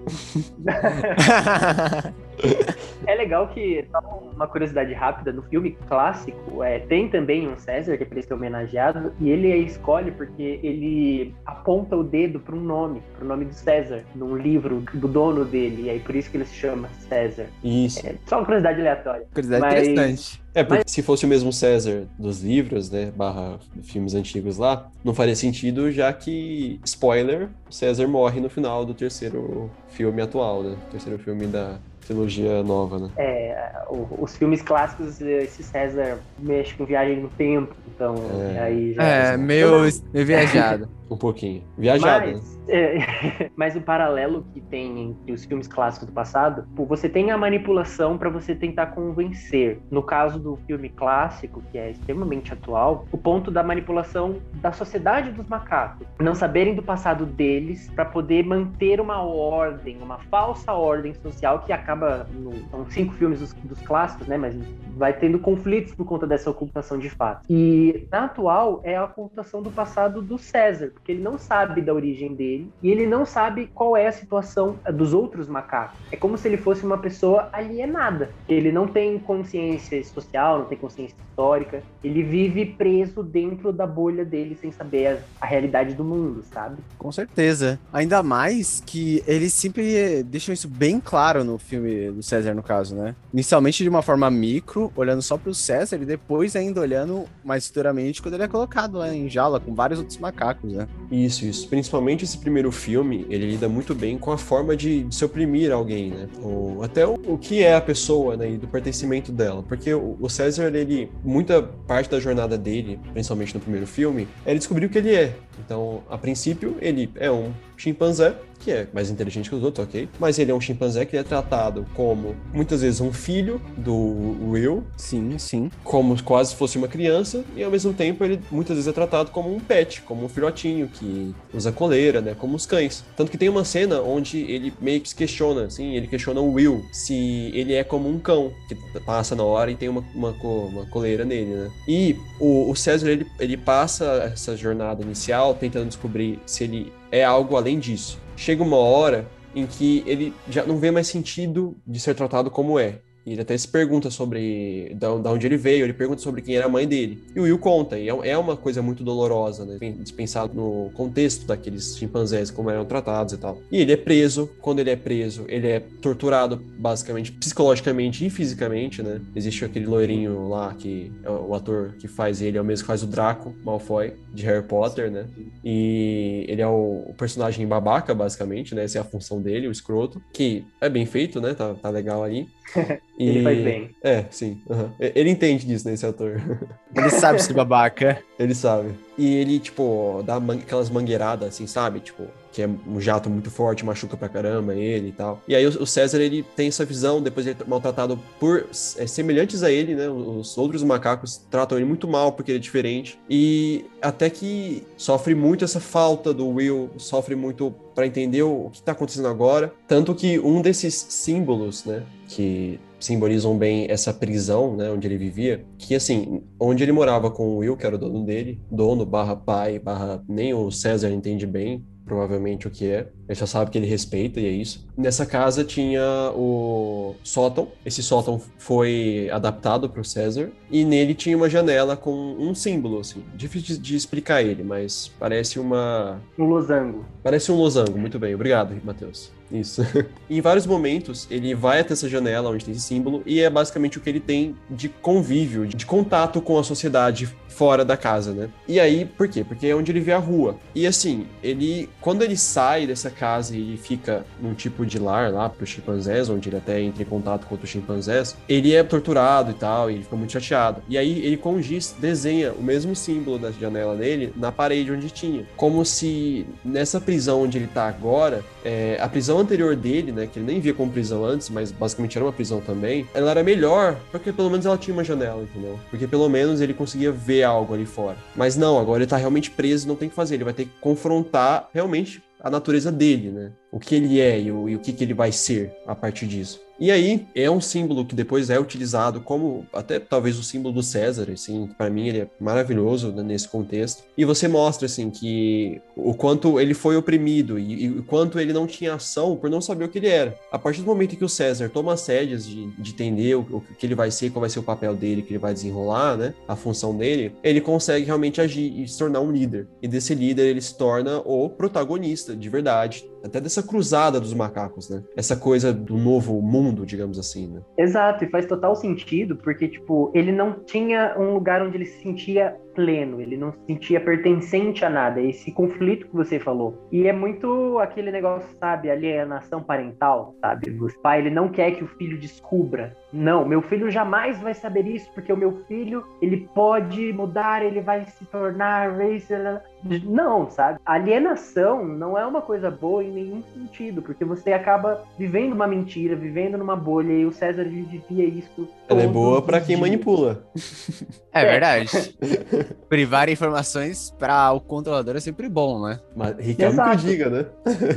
É 3.06 3.16
legal 3.16 3.48
que, 3.50 3.86
só 3.92 4.00
uma 4.34 4.48
curiosidade 4.48 4.94
rápida, 4.94 5.32
no 5.32 5.42
filme 5.44 5.78
clássico, 5.88 6.64
é, 6.64 6.80
tem 6.80 7.10
também 7.10 7.48
um 7.48 7.58
César, 7.58 7.98
que 7.98 8.04
é 8.04 8.06
pra 8.06 8.18
ele 8.18 8.26
ser 8.28 8.34
homenageado, 8.34 9.14
e 9.20 9.30
ele 9.30 9.54
escolhe 9.58 10.12
porque 10.12 10.60
ele 10.64 11.34
aponta 11.46 11.96
o 11.96 12.04
dedo 12.04 12.40
para 12.40 12.56
um 12.56 12.62
nome, 12.62 13.02
para 13.16 13.26
o 13.26 13.28
nome 13.28 13.46
do 13.46 13.54
César, 13.54 14.04
num 14.16 14.36
livro 14.36 14.84
do 14.94 15.08
dono 15.08 15.46
dele, 15.46 15.84
e 15.84 15.90
aí 15.90 16.00
por 16.00 16.16
isso 16.16 16.30
que 16.30 16.38
ele 16.38 16.46
se 16.46 16.56
chama 16.56 16.90
César. 17.08 17.46
Isso. 17.64 18.06
É, 18.06 18.16
só 18.26 18.38
uma 18.38 18.46
curiosidade 18.46 18.80
aleatória. 18.80 19.26
Curiosidade 19.34 19.62
Mas- 19.76 19.88
interessante. 19.88 20.44
É, 20.56 20.64
porque 20.64 20.84
se 20.86 21.02
fosse 21.02 21.26
o 21.26 21.28
mesmo 21.28 21.52
César 21.52 22.04
dos 22.18 22.44
livros, 22.44 22.92
né, 22.92 23.12
barra 23.16 23.58
filmes 23.82 24.14
antigos 24.14 24.60
lá, 24.60 24.88
não 25.04 25.12
faria 25.14 25.36
sentido, 25.36 25.92
já 25.92 26.14
que, 26.14 26.80
spoiler, 26.86 27.50
César 27.72 28.08
morre 28.08 28.40
no 28.40 28.50
final 28.50 28.86
do 28.86 28.94
terceiro 28.94 29.72
filme 29.90 30.22
atual, 30.22 30.62
né? 30.62 30.78
Terceiro 30.92 31.18
filme 31.18 31.48
da 31.48 31.80
trilogia 32.06 32.64
nova, 32.64 33.00
né? 33.00 33.10
É, 33.18 33.72
o- 33.90 34.24
os 34.24 34.36
filmes 34.38 34.62
clássicos, 34.62 35.20
esse 35.22 35.64
César 35.64 36.20
mexe 36.40 36.74
com 36.76 36.86
viagem 36.86 37.22
no 37.22 37.30
tempo, 37.30 37.74
então 37.88 38.16
É. 38.56 38.60
aí 38.60 38.94
já... 38.94 39.04
É, 39.04 39.38
meio, 39.38 39.72
meio 40.14 40.26
viajado. 40.26 40.90
Um 41.14 41.18
pouquinho. 41.18 41.64
Viajado? 41.78 42.32
Mas, 42.32 42.60
é, 42.68 43.52
mas 43.56 43.76
o 43.76 43.82
paralelo 43.82 44.48
que 44.52 44.60
tem 44.60 45.12
entre 45.12 45.32
os 45.32 45.46
filmes 45.46 45.68
clássicos 45.68 46.08
do 46.08 46.12
passado, 46.12 46.68
você 46.74 47.08
tem 47.08 47.30
a 47.30 47.38
manipulação 47.38 48.18
para 48.18 48.32
você 48.32 48.56
tentar 48.56 48.88
convencer. 48.88 49.80
No 49.92 50.02
caso 50.02 50.40
do 50.40 50.58
filme 50.66 50.90
clássico, 50.90 51.62
que 51.72 51.78
é 51.78 51.92
extremamente 51.92 52.52
atual, 52.52 53.06
o 53.12 53.18
ponto 53.18 53.52
da 53.52 53.62
manipulação 53.62 54.38
da 54.56 54.72
sociedade 54.72 55.32
dos 55.32 55.48
macacos, 55.48 56.08
não 56.20 56.34
saberem 56.34 56.74
do 56.74 56.82
passado 56.82 57.28
deles 57.28 57.92
para 57.94 58.06
poder 58.06 58.44
manter 58.44 59.00
uma 59.00 59.22
ordem, 59.22 60.00
uma 60.02 60.18
falsa 60.18 60.74
ordem 60.74 61.14
social 61.14 61.60
que 61.60 61.72
acaba 61.72 62.26
no, 62.34 62.56
são 62.72 62.90
cinco 62.90 63.14
filmes 63.14 63.40
dos, 63.40 63.54
dos 63.54 63.80
clássicos, 63.82 64.26
né? 64.26 64.36
Mas 64.36 64.56
vai 64.98 65.14
tendo 65.14 65.38
conflitos 65.38 65.94
por 65.94 66.08
conta 66.08 66.26
dessa 66.26 66.50
ocultação 66.50 66.98
de 66.98 67.10
fato. 67.10 67.46
E 67.48 68.08
na 68.12 68.26
atual 68.26 68.82
é 68.84 68.96
a 68.96 69.06
ocultação 69.06 69.62
do 69.62 69.70
passado 69.70 70.24
do 70.24 70.40
César, 70.40 70.92
porque 71.04 71.12
ele 71.12 71.22
não 71.22 71.38
sabe 71.38 71.82
da 71.82 71.94
origem 71.94 72.34
dele 72.34 72.72
e 72.82 72.90
ele 72.90 73.06
não 73.06 73.26
sabe 73.26 73.70
qual 73.76 73.98
é 73.98 74.08
a 74.08 74.12
situação 74.12 74.80
dos 74.94 75.14
outros 75.14 75.50
macacos. 75.50 76.00
É 76.10 76.16
como 76.16 76.38
se 76.38 76.48
ele 76.48 76.56
fosse 76.56 76.86
uma 76.86 76.98
pessoa 76.98 77.50
alienada. 77.52 78.30
Ele 78.48 78.72
não 78.72 78.88
tem 78.88 79.20
consciência 79.20 80.02
social, 80.06 80.60
não 80.60 80.66
tem 80.66 80.78
consciência 80.78 81.14
histórica. 81.30 81.84
Ele 82.02 82.24
vive 82.24 82.66
preso 82.66 83.22
dentro 83.22 83.74
da 83.74 83.86
bolha 83.86 84.24
dele 84.24 84.58
sem 84.60 84.72
saber 84.72 85.08
a, 85.08 85.18
a 85.42 85.46
realidade 85.46 85.94
do 85.94 86.06
mundo, 86.06 86.42
sabe? 86.54 86.78
Com 86.98 87.12
certeza. 87.12 87.78
Ainda 87.92 88.24
mais 88.24 88.82
que 88.86 89.22
eles 89.28 89.52
sempre 89.52 89.96
eh, 89.96 90.24
deixam 90.24 90.54
isso 90.54 90.70
bem 90.70 91.02
claro 91.02 91.44
no 91.44 91.58
filme 91.58 92.12
do 92.12 92.24
César, 92.24 92.54
no 92.54 92.64
caso, 92.64 92.96
né? 92.96 93.14
Inicialmente 93.34 93.84
de 93.84 93.90
uma 93.90 94.02
forma 94.02 94.32
micro, 94.32 94.90
olhando 94.96 95.22
só 95.22 95.38
pro 95.38 95.54
César, 95.54 95.98
e 95.98 96.06
depois 96.06 96.56
ainda 96.56 96.80
olhando 96.80 97.26
mais 97.44 97.68
futuramente 97.68 98.22
quando 98.22 98.36
ele 98.36 98.44
é 98.44 98.48
colocado 98.48 99.00
lá 99.00 99.14
em 99.14 99.28
jaula 99.28 99.60
com 99.60 99.76
vários 99.76 100.00
outros 100.00 100.18
macacos, 100.18 100.72
né? 100.72 100.88
Isso, 101.12 101.46
isso. 101.46 101.68
Principalmente 101.68 102.24
esse 102.24 102.38
primeiro 102.38 102.72
filme, 102.72 103.26
ele 103.30 103.52
lida 103.52 103.70
muito 103.70 103.94
bem 103.94 104.18
com 104.18 104.32
a 104.32 104.38
forma 104.38 104.76
de, 104.76 105.04
de 105.04 105.14
se 105.14 105.24
oprimir 105.24 105.72
alguém, 105.72 106.10
né? 106.10 106.28
Ou 106.42 106.84
até 106.84 107.06
o, 107.06 107.14
o 107.28 107.38
que 107.38 107.62
é 107.62 107.76
a 107.76 107.82
pessoa, 107.82 108.36
né? 108.36 108.52
E 108.52 108.58
do 108.58 108.68
pertencimento 108.68 109.32
dela. 109.32 109.62
Porque 109.62 109.94
o, 109.94 110.18
o 110.20 110.30
César, 110.30 110.76
ele, 110.76 111.12
muita 111.24 111.62
parte 111.62 112.10
da 112.10 112.20
jornada 112.20 112.58
dele, 112.58 113.00
principalmente 113.14 113.54
no 113.54 113.60
primeiro 113.60 113.86
filme, 113.86 114.28
é 114.46 114.52
ele 114.52 114.60
descobrir 114.60 114.88
o 114.88 114.90
que 114.90 114.98
ele 114.98 115.14
é. 115.14 115.36
Então, 115.64 116.02
a 116.10 116.18
princípio, 116.18 116.76
ele 116.82 117.12
é 117.16 117.30
um 117.30 117.52
chimpanzé, 117.78 118.36
que 118.64 118.72
é 118.72 118.88
mais 118.94 119.10
inteligente 119.10 119.50
que 119.50 119.56
os 119.56 119.64
outros, 119.64 119.86
ok? 119.88 120.08
Mas 120.20 120.40
ele 120.40 120.52
é 120.52 120.56
um 120.56 120.62
chimpanzé 120.62 121.06
que 121.06 121.18
é 121.18 121.24
tratado 121.24 121.86
como, 121.94 122.36
muitas 122.54 122.82
vezes, 122.82 123.02
um 123.02 123.12
filho 123.12 123.62
do 123.78 124.38
Will, 124.50 124.84
Sim, 124.98 125.38
sim. 125.38 125.72
como 125.84 126.22
quase 126.24 126.56
fosse 126.56 126.78
uma 126.78 126.88
criança, 126.88 127.44
e 127.56 127.64
ao 127.64 127.72
mesmo 127.72 127.94
tempo 127.94 128.24
ele 128.24 128.40
muitas 128.52 128.76
vezes 128.76 128.88
é 128.88 128.94
tratado 128.94 129.32
como 129.32 129.54
um 129.54 129.60
pet, 129.60 130.02
como 130.04 130.26
um 130.26 130.30
filhotinho 130.30 130.88
que 130.88 131.34
usa 131.54 131.72
coleira, 131.72 132.22
né, 132.22 132.36
como 132.38 132.56
os 132.56 132.66
cães. 132.66 133.04
Tanto 133.16 133.32
que 133.32 133.38
tem 133.38 133.50
uma 133.50 133.66
cena 133.66 134.02
onde 134.02 134.40
ele 134.40 134.74
meio 134.80 135.02
que 135.02 135.10
se 135.10 135.16
questiona, 135.16 135.66
assim, 135.66 135.96
ele 135.96 136.08
questiona 136.08 136.40
o 136.40 136.54
Will 136.54 136.86
se 136.92 137.52
ele 137.54 137.74
é 137.74 137.84
como 137.84 138.10
um 138.10 138.20
cão, 138.20 138.52
que 138.68 138.76
passa 139.02 139.36
na 139.36 139.44
hora 139.44 139.72
e 139.72 139.76
tem 139.76 139.90
uma, 139.90 140.04
uma, 140.14 140.32
uma 140.32 140.86
coleira 140.86 141.26
nele, 141.26 141.54
né. 141.54 141.72
E 141.88 142.16
o, 142.40 142.70
o 142.70 142.76
César, 142.76 143.10
ele, 143.10 143.28
ele 143.40 143.58
passa 143.58 144.32
essa 144.34 144.56
jornada 144.56 145.04
inicial 145.04 145.54
tentando 145.56 145.88
descobrir 145.88 146.40
se 146.46 146.64
ele 146.64 146.92
é 147.14 147.24
algo 147.24 147.56
além 147.56 147.78
disso. 147.78 148.20
Chega 148.36 148.64
uma 148.64 148.78
hora 148.78 149.28
em 149.56 149.68
que 149.68 150.04
ele 150.08 150.34
já 150.50 150.66
não 150.66 150.80
vê 150.80 150.90
mais 150.90 151.06
sentido 151.06 151.78
de 151.86 152.00
ser 152.00 152.16
tratado 152.16 152.50
como 152.50 152.80
é. 152.80 153.02
E 153.26 153.32
ele 153.32 153.42
até 153.42 153.58
se 153.58 153.68
pergunta 153.68 154.10
sobre 154.10 154.96
da, 154.96 155.12
onde 155.14 155.48
ele 155.48 155.58
veio, 155.58 155.86
ele 155.86 155.94
pergunta 155.94 156.22
sobre 156.22 156.42
quem 156.42 156.56
era 156.56 156.66
a 156.66 156.70
mãe 156.70 156.88
dele. 156.88 157.24
E 157.36 157.40
o 157.40 157.44
Will 157.44 157.58
conta, 157.58 157.98
e 157.98 158.10
é, 158.10 158.30
é 158.30 158.38
uma 158.38 158.58
coisa 158.58 158.82
muito 158.82 159.04
dolorosa, 159.04 159.66
né? 159.66 159.78
Se 160.04 160.14
pensar 160.14 160.50
no 160.50 160.92
contexto 160.94 161.46
daqueles 161.46 161.98
chimpanzés, 161.98 162.52
como 162.52 162.70
eram 162.70 162.86
tratados 162.86 163.34
e 163.34 163.38
tal. 163.38 163.58
E 163.72 163.78
ele 163.78 163.94
é 163.94 163.98
preso, 163.98 164.50
quando 164.62 164.80
ele 164.80 164.90
é 164.90 164.96
preso, 164.96 165.46
ele 165.48 165.68
é 165.68 165.80
torturado 165.80 166.58
basicamente 166.58 167.32
psicologicamente 167.32 168.26
e 168.26 168.30
fisicamente, 168.30 169.02
né? 169.02 169.22
Existe 169.36 169.64
aquele 169.64 169.86
loirinho 169.86 170.50
lá 170.50 170.74
que 170.74 171.12
é 171.24 171.30
o 171.30 171.54
ator 171.54 171.94
que 172.00 172.08
faz 172.08 172.42
ele, 172.42 172.58
é 172.58 172.62
o 172.62 172.66
mesmo 172.66 172.84
que 172.84 172.88
faz 172.88 173.04
o 173.04 173.08
Draco 173.08 173.54
Malfoy 173.64 174.14
de 174.34 174.44
Harry 174.46 174.64
Potter, 174.64 175.10
né? 175.10 175.26
E 175.64 176.46
ele 176.48 176.62
é 176.62 176.68
o, 176.68 177.06
o 177.08 177.14
personagem 177.18 177.66
babaca, 177.68 178.14
basicamente, 178.14 178.76
né? 178.76 178.84
Essa 178.84 178.98
é 178.98 179.02
a 179.02 179.06
função 179.06 179.42
dele, 179.42 179.68
o 179.68 179.72
escroto, 179.72 180.22
que 180.34 180.66
é 180.82 180.90
bem 180.90 181.06
feito, 181.06 181.40
né? 181.40 181.54
Tá, 181.54 181.74
tá 181.74 181.90
legal 181.90 182.24
ali. 182.24 182.48
Ele 183.18 183.40
E- 183.40 183.44
faz 183.44 183.64
bem. 183.64 183.90
É, 184.04 184.26
sim. 184.32 184.62
E- 185.00 185.12
Ele 185.16 185.30
entende 185.30 185.66
disso, 185.66 185.88
né, 185.88 185.94
esse 185.94 186.06
ator. 186.06 186.42
Ele 186.96 187.10
sabe 187.10 187.42
ser 187.42 187.54
babaca. 187.54 188.18
Ele 188.40 188.56
sabe. 188.56 188.94
E 189.18 189.36
ele, 189.36 189.60
tipo, 189.60 190.24
dá 190.26 190.40
man- 190.40 190.56
aquelas 190.56 190.90
mangueiradas, 190.90 191.50
assim, 191.50 191.68
sabe? 191.68 192.00
Tipo, 192.00 192.24
que 192.52 192.62
é 192.64 192.70
um 192.88 193.00
jato 193.00 193.30
muito 193.30 193.50
forte, 193.52 193.86
machuca 193.86 194.18
pra 194.18 194.28
caramba 194.30 194.74
ele 194.76 195.10
e 195.10 195.12
tal. 195.12 195.42
E 195.48 195.56
aí 195.56 195.66
o 195.66 195.86
César, 195.86 196.20
ele 196.22 196.44
tem 196.56 196.68
essa 196.68 196.84
visão, 196.86 197.22
depois 197.22 197.46
ele 197.46 197.56
é 197.60 197.64
maltratado 197.68 198.20
por 198.40 198.66
é, 198.98 199.06
semelhantes 199.08 199.62
a 199.64 199.72
ele, 199.72 199.94
né? 199.96 200.08
Os 200.10 200.56
outros 200.58 200.82
macacos 200.84 201.38
tratam 201.50 201.78
ele 201.78 201.86
muito 201.86 202.08
mal 202.08 202.32
porque 202.32 202.52
ele 202.52 202.58
é 202.58 202.62
diferente. 202.62 203.20
E 203.30 203.86
até 204.02 204.30
que 204.32 204.84
sofre 204.98 205.36
muito 205.36 205.64
essa 205.64 205.80
falta 205.80 206.34
do 206.34 206.48
Will, 206.48 206.90
sofre 206.98 207.36
muito 207.36 207.74
pra 207.96 208.08
entender 208.08 208.42
o 208.44 208.70
que 208.72 208.82
tá 208.82 208.92
acontecendo 208.94 209.28
agora. 209.28 209.72
Tanto 209.88 210.14
que 210.16 210.40
um 210.40 210.62
desses 210.62 210.94
símbolos, 211.10 211.86
né? 211.86 212.04
Que 212.28 212.80
simbolizam 213.04 213.58
bem 213.58 213.86
essa 213.90 214.14
prisão, 214.14 214.76
né, 214.76 214.90
onde 214.90 215.08
ele 215.08 215.18
vivia, 215.18 215.66
que 215.78 215.94
assim, 215.94 216.42
onde 216.60 216.84
ele 216.84 216.92
morava 216.92 217.30
com 217.30 217.50
o 217.50 217.58
Will, 217.58 217.76
que 217.76 217.86
era 217.86 217.96
o 217.96 218.00
dono 218.00 218.26
dele, 218.26 218.62
dono 218.72 219.06
barra 219.06 219.36
pai, 219.36 219.78
barra 219.78 220.24
nem 220.28 220.54
o 220.54 220.72
César 220.72 221.12
entende 221.12 221.46
bem, 221.46 221.86
provavelmente 222.06 222.68
o 222.68 222.72
que 222.72 222.90
é. 222.90 223.10
Ele 223.28 223.36
só 223.36 223.46
sabe 223.46 223.72
que 223.72 223.78
ele 223.78 223.88
respeita 223.88 224.40
e 224.40 224.46
é 224.46 224.50
isso. 224.50 224.88
Nessa 224.98 225.26
casa 225.26 225.64
tinha 225.64 226.32
o 226.36 227.16
sótão. 227.24 227.70
Esse 227.86 228.04
sótão 228.04 228.42
foi 228.58 229.30
adaptado 229.32 229.90
para 229.90 230.02
o 230.02 230.06
César 230.06 230.52
e 230.70 230.84
nele 230.84 231.14
tinha 231.14 231.36
uma 231.36 231.50
janela 231.50 231.96
com 231.96 232.12
um 232.12 232.54
símbolo, 232.54 233.00
assim. 233.00 233.24
Difícil 233.36 233.78
de, 233.78 233.82
de 233.82 233.96
explicar 233.96 234.44
ele, 234.44 234.64
mas 234.64 235.12
parece 235.20 235.60
uma 235.60 236.22
Um 236.38 236.46
losango. 236.46 237.06
Parece 237.24 237.52
um 237.52 237.56
losango, 237.56 237.98
muito 237.98 238.20
bem. 238.20 238.36
Obrigado, 238.36 238.76
Matheus. 238.84 239.32
Isso. 239.54 239.84
em 240.28 240.42
vários 240.42 240.66
momentos, 240.66 241.28
ele 241.30 241.54
vai 241.54 241.80
até 241.80 241.94
essa 241.94 242.10
janela 242.10 242.50
onde 242.50 242.66
tem 242.66 242.74
esse 242.74 242.82
símbolo 242.82 243.22
e 243.24 243.40
é 243.40 243.50
basicamente 243.50 244.00
o 244.00 244.02
que 244.02 244.10
ele 244.10 244.20
tem 244.20 244.56
de 244.68 244.90
convívio, 244.90 245.68
de 245.68 245.86
contato 245.86 246.42
com 246.42 246.58
a 246.58 246.64
sociedade 246.64 247.30
fora 247.56 247.86
da 247.86 247.96
casa, 247.96 248.34
né? 248.34 248.50
E 248.68 248.80
aí, 248.80 249.06
por 249.06 249.28
quê? 249.28 249.44
Porque 249.44 249.68
é 249.68 249.76
onde 249.76 249.92
ele 249.92 250.00
vê 250.00 250.12
a 250.12 250.18
rua. 250.18 250.58
E 250.74 250.88
assim, 250.88 251.28
ele, 251.44 251.90
quando 252.02 252.24
ele 252.24 252.36
sai 252.36 252.88
dessa 252.88 253.10
casa 253.10 253.56
e 253.56 253.78
fica 253.78 254.26
num 254.42 254.54
tipo 254.54 254.86
de 254.86 255.00
lar 255.00 255.32
lá 255.32 255.50
pros 255.50 255.70
chimpanzés, 255.70 256.30
onde 256.30 256.50
ele 256.50 256.58
até 256.58 256.82
entra 256.82 257.04
em 257.04 257.06
contato 257.06 257.46
com 257.46 257.54
outros 257.54 257.70
chimpanzés, 257.70 258.36
ele 258.48 258.74
é 258.74 258.84
torturado 258.84 259.52
e 259.52 259.54
tal, 259.54 259.90
e 259.90 259.96
ele 259.96 260.04
fica 260.04 260.16
muito 260.16 260.34
chateado. 260.34 260.82
E 260.90 260.98
aí 260.98 261.26
ele 261.26 261.38
com 261.38 261.62
giz 261.62 261.96
desenha 262.00 262.54
o 262.54 262.64
mesmo 262.64 262.96
símbolo 262.96 263.38
da 263.38 263.52
janela 263.52 263.96
dele 263.96 264.34
na 264.36 264.52
parede 264.52 264.92
onde 264.92 265.10
tinha. 265.10 265.46
Como 265.56 265.86
se 265.86 266.46
nessa 266.64 267.00
prisão 267.00 267.44
onde 267.44 267.58
ele 267.58 267.68
tá 267.68 267.88
agora, 267.88 268.44
é, 268.64 268.98
a 269.00 269.08
prisão 269.08 269.40
anterior 269.40 269.76
dele, 269.76 270.12
né, 270.12 270.28
que 270.32 270.40
ele 270.40 270.46
nem 270.46 270.60
via 270.60 270.74
como 270.74 270.92
prisão 270.92 271.24
antes, 271.24 271.50
mas 271.50 271.72
basicamente 271.72 272.18
era 272.18 272.26
uma 272.26 272.34
prisão 272.34 272.62
também, 272.62 273.08
ela 273.14 273.32
era 273.32 273.44
melhor, 273.44 273.98
porque 274.12 274.32
pelo 274.32 274.50
menos 274.50 274.66
ela 274.66 274.78
tinha 274.78 274.94
uma 274.94 275.04
janela, 275.04 275.44
entendeu? 275.44 275.80
Porque 275.90 276.08
pelo 276.08 276.28
menos 276.30 276.62
ele 276.62 276.74
conseguia 276.74 277.12
ver 277.12 277.43
algo 277.44 277.74
ali 277.74 277.86
fora. 277.86 278.18
Mas 278.36 278.56
não, 278.56 278.80
agora 278.80 279.04
ele 279.04 279.10
tá 279.10 279.18
realmente 279.18 279.52
preso 279.52 279.88
não 279.88 279.96
tem 279.96 280.08
o 280.08 280.10
que 280.10 280.16
fazer. 280.16 280.36
Ele 280.36 280.44
vai 280.44 280.54
ter 280.54 280.66
que 280.66 280.72
confrontar 280.80 281.70
realmente 281.74 282.22
a 282.40 282.50
natureza 282.50 282.92
dele, 282.92 283.32
né? 283.32 283.52
O 283.72 283.80
que 283.80 283.96
ele 283.96 284.20
é 284.20 284.40
e 284.40 284.52
o, 284.52 284.68
e 284.68 284.76
o 284.76 284.80
que, 284.80 284.92
que 284.92 285.04
ele 285.04 285.14
vai 285.14 285.32
ser 285.32 285.74
a 285.88 285.96
partir 285.96 286.28
disso. 286.28 286.62
E 286.84 286.92
aí, 286.92 287.26
é 287.34 287.50
um 287.50 287.62
símbolo 287.62 288.06
que 288.06 288.14
depois 288.14 288.50
é 288.50 288.60
utilizado 288.60 289.22
como 289.22 289.66
até 289.72 290.02
talvez 290.02 290.38
o 290.38 290.44
símbolo 290.44 290.76
do 290.76 290.84
César, 290.84 291.32
assim, 291.32 291.70
para 291.78 291.90
mim 291.90 292.10
ele 292.10 292.18
é 292.20 292.28
maravilhoso 292.38 293.10
né, 293.14 293.24
nesse 293.24 293.48
contexto. 293.48 294.04
E 294.18 294.26
você 294.26 294.50
mostra, 294.50 294.86
assim, 294.86 295.10
que 295.10 295.82
o 295.96 296.14
quanto 296.14 296.60
ele 296.60 296.74
foi 296.74 296.98
oprimido 296.98 297.58
e, 297.58 297.86
e, 297.86 297.90
o 297.90 298.04
quanto 298.04 298.38
ele 298.38 298.52
não 298.52 298.68
tinha 298.68 298.96
ação 298.96 299.38
por 299.38 299.50
não 299.50 299.62
saber 299.62 299.86
o 299.86 299.88
que 299.88 299.98
ele 299.98 300.10
era. 300.10 300.38
A 300.52 300.60
partir 300.60 300.82
do 300.82 300.86
momento 300.86 301.16
que 301.16 301.24
o 301.24 301.30
César 301.30 301.70
toma 301.70 301.94
as 301.94 302.06
rédeas 302.06 302.46
de, 302.46 302.70
de 302.72 302.92
entender 302.92 303.36
o, 303.36 303.40
o, 303.40 303.62
que 303.62 303.86
ele 303.86 303.96
vai 303.96 304.12
ser, 304.12 304.32
qual 304.32 304.42
vai 304.42 304.50
ser 304.50 304.60
o 304.60 304.64
papel 304.64 304.94
dele, 304.94 305.22
que 305.22 305.32
ele 305.32 305.40
vai 305.40 305.54
desenrolar, 305.54 306.18
né, 306.18 306.34
a 306.46 306.56
função 306.58 306.98
dele, 306.98 307.34
ele 307.42 307.62
consegue 307.62 308.06
realmente 308.06 308.42
agir 308.42 308.84
e 308.84 308.86
se 308.90 309.00
tornar 309.00 309.22
um 309.22 309.32
líder. 309.32 309.70
E 309.82 309.88
desse 309.88 310.14
líder 310.14 310.48
ele 310.48 310.62
se 310.62 310.78
torna 310.78 311.20
o 311.20 311.50
protagonista, 311.50 312.36
de 312.36 312.50
verdade, 312.50 313.06
até 313.24 313.40
dessa 313.40 313.64
cruzada 313.64 314.20
dos 314.20 314.34
macacos, 314.34 314.90
né? 314.90 315.04
Essa 315.16 315.36
coisa 315.36 315.74
do 315.74 315.98
novo 315.98 316.42
mundo, 316.42 316.86
digamos 316.86 317.18
assim, 317.18 317.48
né? 317.48 317.62
Exato, 317.78 318.26
e 318.26 318.30
faz 318.30 318.46
total 318.46 318.76
sentido, 318.76 319.36
porque, 319.38 319.68
tipo, 319.68 320.12
ele 320.14 320.32
não 320.32 320.60
tinha 320.66 321.16
um 321.18 321.34
lugar 321.34 321.62
onde 321.62 321.78
ele 321.78 321.86
se 321.86 322.02
sentia 322.02 322.56
pleno, 322.74 323.22
ele 323.22 323.38
não 323.38 323.52
se 323.52 323.60
sentia 323.68 324.00
pertencente 324.00 324.84
a 324.84 324.90
nada, 324.90 325.22
esse 325.22 325.52
conflito 325.52 326.08
que 326.08 326.16
você 326.16 326.40
falou. 326.40 326.88
E 326.92 327.08
é 327.08 327.14
muito 327.14 327.80
aquele 327.80 328.12
negócio, 328.12 328.50
sabe, 328.60 328.90
alienação 328.90 329.62
parental, 329.62 330.36
sabe? 330.42 330.70
O 330.70 331.02
pai, 331.02 331.20
ele 331.20 331.30
não 331.30 331.50
quer 331.50 331.72
que 331.72 331.84
o 331.84 331.88
filho 331.88 332.20
descubra. 332.20 332.96
Não, 333.12 333.46
meu 333.46 333.62
filho 333.62 333.92
jamais 333.92 334.40
vai 334.42 334.54
saber 334.54 334.88
isso, 334.88 335.10
porque 335.14 335.32
o 335.32 335.38
meu 335.38 335.64
filho, 335.68 336.04
ele 336.22 336.50
pode 336.54 337.14
mudar, 337.14 337.64
ele 337.64 337.82
vai 337.82 338.06
se 338.06 338.26
tornar 338.26 338.92
racer. 338.98 339.62
Não, 340.04 340.50
sabe? 340.50 340.80
Alienação 340.86 341.86
não 341.86 342.18
é 342.18 342.26
uma 342.26 342.42
coisa 342.42 342.72
boa 342.72 343.04
em 343.04 343.12
nenhum 343.12 343.44
sentido, 343.54 344.02
porque 344.02 344.26
você 344.26 344.54
acaba 344.54 345.04
vivendo 345.18 345.54
uma 345.54 345.68
mentira, 345.68 346.16
vivendo 346.16 346.58
numa 346.58 346.76
bolha, 346.76 347.14
e 347.14 347.26
o 347.26 347.32
César 347.32 347.66
vivia 347.66 348.26
isso. 348.26 348.68
Ela 348.88 349.04
é 349.04 349.08
boa 349.08 349.42
para 349.42 349.62
quem 349.62 349.78
manipula. 349.78 350.44
É 351.36 351.46
verdade. 351.46 351.90
Privar 352.90 353.30
informações 353.30 354.12
para 354.18 354.52
o 354.52 354.60
controlador 354.60 355.16
é 355.16 355.20
sempre 355.20 355.48
bom, 355.50 355.88
né? 355.88 356.00
Mas 356.16 356.38
Riquelme 356.38 356.78
que 356.78 356.96
diga, 356.98 357.30
né? 357.30 357.46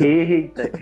Eita. 0.01 0.71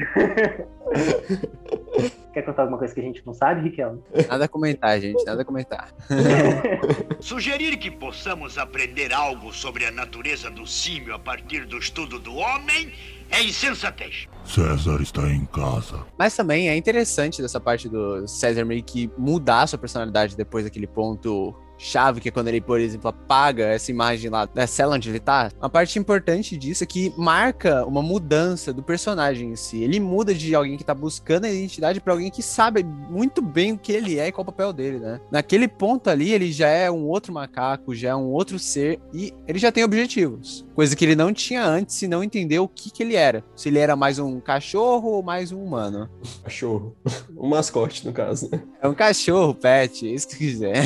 Quer 2.35 2.43
contar 2.43 2.62
alguma 2.62 2.79
coisa 2.79 2.93
que 2.93 3.00
a 3.00 3.05
gente 3.05 3.25
não 3.25 3.33
sabe, 3.33 3.62
Riquelme? 3.62 4.03
Nada 4.29 4.47
a 4.47 4.49
comentar, 4.49 5.00
gente, 5.00 5.25
nada 5.25 5.43
a 5.43 5.45
comentar. 5.45 5.95
Sugerir 7.21 7.76
que 7.76 7.93
possamos 7.93 8.59
aprender 8.59 9.12
algo 9.12 9.53
sobre 9.53 9.87
a 9.87 9.93
natureza 9.93 10.50
do 10.50 10.67
símio 10.67 11.14
a 11.14 11.19
partir 11.19 11.64
do 11.64 11.79
estudo 11.79 12.19
do 12.19 12.35
homem 12.35 12.93
é 13.31 13.43
insensatez. 13.43 14.26
César 14.45 15.00
está 15.00 15.29
em 15.29 15.45
casa. 15.47 16.05
Mas 16.19 16.37
também 16.37 16.69
é 16.69 16.76
interessante 16.76 17.41
dessa 17.41 17.61
parte 17.61 17.88
do 17.88 18.26
César 18.26 18.64
meio 18.64 18.83
que 18.83 19.11
mudar 19.17 19.67
sua 19.67 19.79
personalidade 19.79 20.37
depois 20.37 20.64
daquele 20.64 20.87
ponto 20.87 21.55
chave, 21.78 22.21
que 22.21 22.28
é 22.28 22.33
quando 22.33 22.49
ele, 22.49 22.61
por 22.61 22.81
exemplo, 22.81 23.09
apaga 23.09 23.64
essa 23.64 23.90
imagem 23.90 24.31
lá 24.31 24.47
da 24.47 24.66
cela 24.66 24.97
onde 24.97 25.09
ele 25.09 25.21
tá. 25.21 25.50
Uma 25.59 25.69
parte 25.69 25.99
importante 25.99 26.57
disso 26.57 26.85
é 26.85 26.87
que 26.87 27.12
marca 27.16 27.85
uma 27.87 28.02
mudança 28.02 28.73
do 28.73 28.83
personagem 28.83 29.50
em 29.50 29.57
si. 29.57 29.83
Ele 29.83 30.00
muda 30.00 30.35
de 30.35 30.54
alguém 30.54 30.76
que 30.76 30.85
tá 30.85 30.95
buscando 30.95 31.45
a 31.45 31.50
identidade 31.50 32.00
para 32.00 32.12
alguém 32.12 32.31
que 32.31 32.43
sabe 32.43 32.83
muito 32.83 33.43
bem 33.43 33.73
o 33.73 33.78
que 33.78 33.93
ele 33.93 34.19
é 34.19 34.28
e 34.28 34.33
qual 34.33 34.43
o 34.43 34.47
papel 34.47 34.73
dele, 34.73 34.99
né? 34.99 35.21
Naquele 35.31 35.69
ponto 35.69 36.09
ali, 36.09 36.33
ele 36.33 36.52
já 36.52 36.69
é 36.69 36.90
um 36.90 37.07
outro 37.07 37.33
macaco, 37.33 37.95
já 37.95 38.11
é 38.11 38.14
um 38.14 38.26
outro 38.26 38.59
ser 38.59 39.00
e 39.12 39.33
ele 39.47 39.59
já 39.59 39.71
tem 39.71 39.85
objetivos. 39.85 40.64
Coisa 40.75 40.97
que 40.97 41.04
ele 41.04 41.14
não 41.14 41.33
tinha 41.33 41.64
antes 41.64 42.02
e 42.02 42.09
não 42.09 42.23
entendeu 42.25 42.64
o 42.64 42.69
que 42.69 42.90
que 42.90 43.02
ele 43.02 43.14
era. 43.14 43.45
Se 43.54 43.69
ele 43.69 43.78
era 43.78 43.95
mais 43.95 44.19
um 44.19 44.40
cachorro 44.40 45.11
ou 45.11 45.23
mais 45.23 45.52
um 45.52 45.62
humano. 45.62 46.09
Cachorro. 46.43 46.97
Um 47.37 47.49
mascote, 47.49 48.07
no 48.07 48.12
caso. 48.12 48.49
É 48.81 48.88
um 48.88 48.95
cachorro, 48.95 49.54
pet, 49.54 50.14
isso 50.14 50.26
que 50.28 50.37
quiser. 50.37 50.76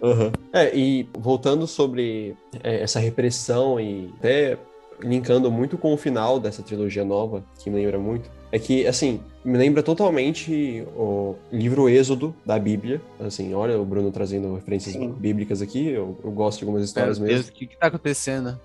Uhum. 0.00 0.30
É, 0.52 0.74
e 0.74 1.06
voltando 1.18 1.66
sobre 1.66 2.34
é, 2.62 2.80
essa 2.82 2.98
repressão 2.98 3.78
e 3.78 4.10
até 4.18 4.56
linkando 5.00 5.50
muito 5.50 5.76
com 5.76 5.92
o 5.92 5.96
final 5.96 6.38
dessa 6.38 6.62
trilogia 6.62 7.04
nova, 7.04 7.44
que 7.58 7.70
me 7.70 7.76
lembra 7.76 7.98
muito, 7.98 8.30
é 8.52 8.58
que, 8.58 8.86
assim, 8.86 9.20
me 9.44 9.58
lembra 9.58 9.82
totalmente 9.82 10.86
o 10.96 11.34
livro 11.52 11.88
Êxodo 11.88 12.34
da 12.44 12.58
Bíblia. 12.58 13.00
Assim, 13.20 13.52
olha 13.54 13.78
o 13.78 13.84
Bruno 13.84 14.10
trazendo 14.10 14.54
referências 14.54 14.94
Sim. 14.94 15.12
bíblicas 15.12 15.60
aqui, 15.60 15.88
eu, 15.88 16.16
eu, 16.22 16.30
gosto 16.30 16.60
de 16.60 16.64
algumas 16.64 16.84
histórias 16.84 17.18
Meu 17.18 17.28
mesmo. 17.28 17.42
Deus, 17.42 17.50
o 17.50 17.52
que 17.52 17.66
que 17.66 17.76
tá 17.76 17.88
acontecendo? 17.88 18.58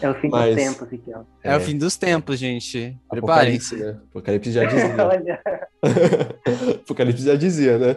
é 0.00 0.08
o 0.08 0.14
fim 0.14 0.28
Mas... 0.28 0.54
dos 0.54 0.64
tempos, 0.64 0.88
Riquel. 0.88 1.26
É... 1.42 1.52
é... 1.52 1.56
o 1.56 1.60
fim 1.60 1.78
dos 1.78 1.96
tempos, 1.96 2.38
gente. 2.38 2.96
Preparem-se. 3.08 3.76
Né? 3.76 3.96
Apocalipse 4.10 4.52
já 4.52 4.64
dizia. 4.64 4.96
Apocalipse 6.84 7.24
já 7.24 7.34
dizia, 7.34 7.78
né? 7.78 7.96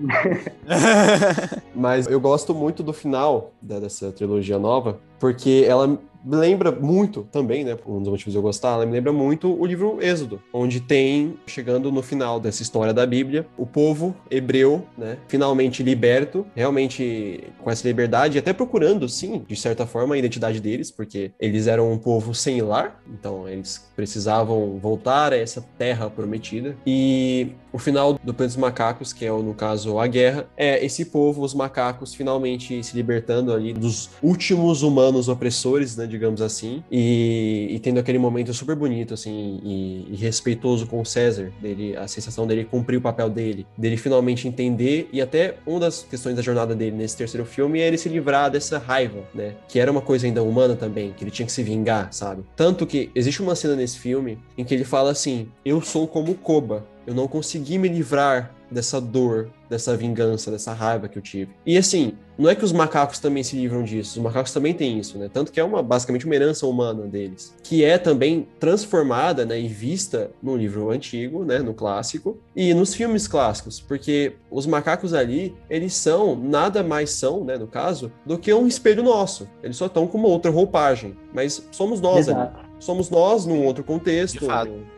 Mas 1.74 2.06
eu 2.06 2.20
gosto 2.20 2.54
muito 2.54 2.82
do 2.82 2.92
final 2.92 3.52
dessa 3.60 4.10
trilogia 4.10 4.58
nova, 4.58 4.98
porque 5.18 5.64
ela 5.66 5.98
me 6.24 6.36
lembra 6.36 6.72
muito 6.72 7.26
também, 7.30 7.64
né? 7.64 7.76
Um 7.86 8.00
dos 8.00 8.08
motivos 8.08 8.32
de 8.32 8.38
eu 8.38 8.42
gostar, 8.42 8.72
ela 8.72 8.86
me 8.86 8.92
lembra 8.92 9.12
muito 9.12 9.52
o 9.52 9.66
livro 9.66 9.98
Êxodo, 10.00 10.40
onde 10.52 10.80
tem, 10.80 11.34
chegando 11.46 11.92
no 11.92 12.02
final 12.02 12.40
dessa 12.40 12.62
história 12.62 12.92
da 12.94 13.06
Bíblia, 13.06 13.46
o 13.58 13.66
povo 13.66 14.16
hebreu, 14.30 14.84
né? 14.96 15.18
Finalmente 15.28 15.82
liberto, 15.82 16.46
realmente 16.54 17.44
com 17.62 17.70
essa 17.70 17.86
liberdade, 17.86 18.38
até 18.38 18.52
procurando, 18.52 19.08
sim, 19.08 19.44
de 19.46 19.56
certa 19.56 19.86
forma, 19.86 20.14
a 20.14 20.18
identidade 20.18 20.60
deles, 20.60 20.90
porque 20.90 21.32
eles 21.38 21.66
eram 21.66 21.92
um 21.92 21.98
povo 21.98 22.34
sem 22.34 22.60
lar, 22.62 23.02
então 23.08 23.48
eles 23.48 23.90
precisavam 23.94 24.78
voltar 24.78 25.32
a 25.32 25.36
essa 25.36 25.64
terra 25.76 26.08
prometida. 26.08 26.76
E 26.86 27.48
o 27.72 27.78
final 27.78 28.12
do 28.12 28.32
Planeta 28.32 28.44
dos 28.44 28.56
Macacos, 28.56 29.12
que 29.12 29.24
é, 29.24 29.30
no 29.30 29.52
caso, 29.52 29.98
a 29.98 30.06
guerra, 30.06 30.46
é 30.56 30.84
esse 30.84 31.06
povo, 31.06 31.42
os 31.42 31.54
macacos, 31.54 32.14
finalmente 32.14 32.82
se 32.82 32.94
libertando 32.94 33.52
ali 33.52 33.72
dos 33.72 34.10
últimos 34.22 34.82
humanos 34.82 35.28
opressores, 35.28 35.96
né? 35.96 36.06
Digamos 36.14 36.40
assim, 36.40 36.82
e, 36.90 37.68
e, 37.70 37.78
tendo 37.80 37.98
aquele 37.98 38.18
momento 38.18 38.52
super 38.54 38.74
bonito, 38.74 39.14
assim, 39.14 39.60
e, 39.62 40.06
e, 40.12 40.16
respeitoso 40.16 40.86
com 40.86 41.00
o 41.00 41.04
César, 41.04 41.52
dele, 41.60 41.96
a 41.96 42.06
sensação 42.08 42.46
dele 42.46 42.64
cumprir 42.64 42.96
o 42.96 43.00
papel 43.00 43.28
dele, 43.28 43.66
dele 43.76 43.96
finalmente 43.96 44.46
entender, 44.48 45.08
e 45.12 45.20
até 45.20 45.56
uma 45.66 45.80
das 45.80 46.02
questões 46.02 46.36
da 46.36 46.42
jornada 46.42 46.74
dele 46.74 46.96
nesse 46.96 47.16
terceiro 47.16 47.44
filme 47.44 47.80
é 47.80 47.86
ele 47.86 47.98
se 47.98 48.08
livrar 48.08 48.50
dessa 48.50 48.78
raiva, 48.78 49.24
né, 49.34 49.54
que 49.68 49.78
era 49.78 49.90
uma 49.90 50.00
coisa 50.00 50.26
ainda 50.26 50.42
humana 50.42 50.74
também, 50.76 51.12
que 51.12 51.24
ele 51.24 51.30
tinha 51.30 51.46
que 51.46 51.52
se 51.52 51.62
vingar, 51.62 52.12
sabe? 52.12 52.44
Tanto 52.56 52.86
que 52.86 53.10
existe 53.14 53.42
uma 53.42 53.54
cena 53.54 53.76
nesse 53.76 53.98
filme 53.98 54.38
em 54.56 54.64
que 54.64 54.74
ele 54.74 54.84
fala 54.84 55.10
assim, 55.10 55.48
eu 55.64 55.80
sou 55.80 56.06
como 56.06 56.34
Koba, 56.34 56.86
eu 57.06 57.14
não 57.14 57.28
consegui 57.28 57.76
me 57.78 57.88
livrar 57.88 58.54
dessa 58.74 59.00
dor, 59.00 59.48
dessa 59.70 59.96
vingança, 59.96 60.50
dessa 60.50 60.72
raiva 60.72 61.08
que 61.08 61.16
eu 61.16 61.22
tive. 61.22 61.52
E 61.64 61.78
assim, 61.78 62.12
não 62.36 62.50
é 62.50 62.54
que 62.54 62.64
os 62.64 62.72
macacos 62.72 63.18
também 63.18 63.42
se 63.42 63.56
livram 63.56 63.82
disso, 63.82 64.18
os 64.18 64.22
macacos 64.22 64.52
também 64.52 64.74
têm 64.74 64.98
isso, 64.98 65.16
né? 65.16 65.30
Tanto 65.32 65.52
que 65.52 65.60
é 65.60 65.64
uma 65.64 65.82
basicamente 65.82 66.26
uma 66.26 66.34
herança 66.34 66.66
humana 66.66 67.06
deles, 67.06 67.54
que 67.62 67.84
é 67.84 67.96
também 67.96 68.48
transformada, 68.58 69.46
né, 69.46 69.58
e 69.60 69.68
vista 69.68 70.30
no 70.42 70.56
livro 70.56 70.90
antigo, 70.90 71.44
né, 71.44 71.60
no 71.60 71.72
clássico, 71.72 72.36
e 72.54 72.74
nos 72.74 72.94
filmes 72.94 73.28
clássicos, 73.28 73.80
porque 73.80 74.34
os 74.50 74.66
macacos 74.66 75.14
ali, 75.14 75.54
eles 75.70 75.94
são 75.94 76.36
nada 76.36 76.82
mais 76.82 77.10
são, 77.10 77.44
né, 77.44 77.56
no 77.56 77.66
caso, 77.66 78.10
do 78.26 78.36
que 78.36 78.52
um 78.52 78.66
espelho 78.66 79.02
nosso. 79.02 79.48
Eles 79.62 79.76
só 79.76 79.86
estão 79.86 80.06
com 80.06 80.18
uma 80.18 80.28
outra 80.28 80.50
roupagem, 80.50 81.16
mas 81.32 81.66
somos 81.70 82.00
nós 82.00 82.28
Exato. 82.28 82.58
ali. 82.58 82.63
Somos 82.84 83.08
nós 83.08 83.46
num 83.46 83.64
outro 83.64 83.82
contexto, 83.82 84.44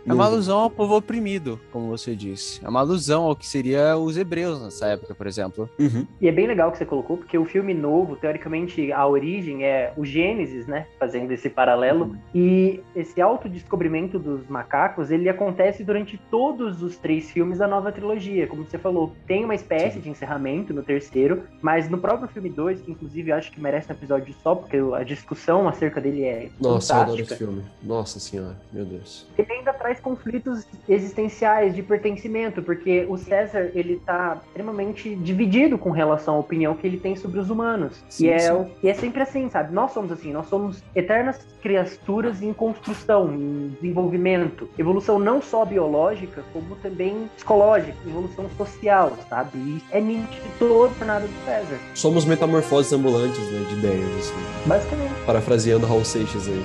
É 0.04 0.12
uma 0.12 0.24
alusão 0.24 0.58
ao 0.58 0.68
povo 0.68 0.96
oprimido, 0.96 1.60
como 1.70 1.86
você 1.86 2.16
disse. 2.16 2.64
É 2.64 2.68
uma 2.68 2.80
alusão 2.80 3.22
ao 3.22 3.36
que 3.36 3.46
seria 3.46 3.96
os 3.96 4.16
hebreus 4.16 4.60
nessa 4.60 4.86
época, 4.86 5.14
por 5.14 5.24
exemplo. 5.24 5.70
Uhum. 5.78 6.04
E 6.20 6.26
é 6.26 6.32
bem 6.32 6.48
legal 6.48 6.72
que 6.72 6.78
você 6.78 6.84
colocou, 6.84 7.16
porque 7.16 7.38
o 7.38 7.44
filme 7.44 7.72
novo, 7.72 8.16
teoricamente, 8.16 8.90
a 8.90 9.06
origem 9.06 9.64
é 9.64 9.92
o 9.96 10.04
Gênesis, 10.04 10.66
né? 10.66 10.88
Fazendo 10.98 11.30
esse 11.30 11.48
paralelo. 11.48 12.16
E 12.34 12.80
esse 12.94 13.20
autodescobrimento 13.20 14.18
dos 14.18 14.48
macacos, 14.48 15.12
ele 15.12 15.28
acontece 15.28 15.84
durante 15.84 16.18
todos 16.28 16.82
os 16.82 16.96
três 16.96 17.30
filmes 17.30 17.58
da 17.58 17.68
nova 17.68 17.92
trilogia. 17.92 18.48
Como 18.48 18.64
você 18.64 18.78
falou, 18.78 19.12
tem 19.28 19.44
uma 19.44 19.54
espécie 19.54 19.98
Sim. 19.98 20.00
de 20.00 20.10
encerramento 20.10 20.74
no 20.74 20.82
terceiro, 20.82 21.44
mas 21.62 21.88
no 21.88 21.98
próprio 21.98 22.28
filme 22.28 22.50
2, 22.50 22.80
que 22.80 22.90
inclusive 22.90 23.30
eu 23.30 23.36
acho 23.36 23.52
que 23.52 23.60
merece 23.60 23.92
um 23.92 23.94
episódio 23.94 24.34
só, 24.42 24.56
porque 24.56 24.76
a 24.76 25.04
discussão 25.04 25.68
acerca 25.68 26.00
dele 26.00 26.24
é 26.24 26.48
Nossa, 26.60 26.92
eu 26.92 27.00
adoro 27.00 27.20
esse 27.20 27.28
fantástica. 27.28 27.36
filme. 27.36 27.75
Nossa 27.82 28.18
senhora, 28.18 28.56
meu 28.72 28.84
Deus. 28.84 29.26
ele 29.38 29.52
ainda 29.52 29.72
traz 29.72 30.00
conflitos 30.00 30.66
existenciais 30.88 31.74
de 31.74 31.82
pertencimento, 31.82 32.62
porque 32.62 33.06
o 33.08 33.16
César 33.16 33.70
ele 33.74 34.00
tá 34.04 34.40
extremamente 34.46 35.14
dividido 35.16 35.78
com 35.78 35.90
relação 35.90 36.36
à 36.36 36.38
opinião 36.38 36.74
que 36.74 36.86
ele 36.86 36.98
tem 36.98 37.14
sobre 37.16 37.38
os 37.38 37.50
humanos. 37.50 38.02
Sim, 38.08 38.26
e, 38.26 38.30
é, 38.30 38.38
sim. 38.38 38.66
e 38.82 38.88
é 38.88 38.94
sempre 38.94 39.22
assim, 39.22 39.48
sabe? 39.50 39.72
Nós 39.72 39.92
somos 39.92 40.10
assim, 40.10 40.32
nós 40.32 40.46
somos 40.48 40.82
eternas 40.94 41.46
criaturas 41.62 42.42
em 42.42 42.52
construção, 42.52 43.32
em 43.34 43.68
desenvolvimento. 43.80 44.68
Evolução 44.78 45.18
não 45.18 45.42
só 45.42 45.64
biológica, 45.64 46.42
como 46.52 46.76
também 46.76 47.28
psicológica, 47.34 47.96
evolução 48.06 48.48
social, 48.56 49.12
sabe? 49.28 49.58
E 49.58 49.82
é 49.90 50.00
nítido 50.00 50.46
toda 50.58 50.92
a 50.92 50.98
jornada 50.98 51.26
do 51.26 51.44
César, 51.44 51.78
Somos 51.94 52.24
metamorfoses 52.24 52.92
ambulantes, 52.92 53.50
né, 53.50 53.64
de 53.68 53.74
ideias, 53.74 54.08
assim. 54.18 54.34
basicamente. 54.66 55.14
Parafraseando 55.24 55.86
Raul 55.86 56.04
Seixas 56.04 56.48
aí. 56.48 56.64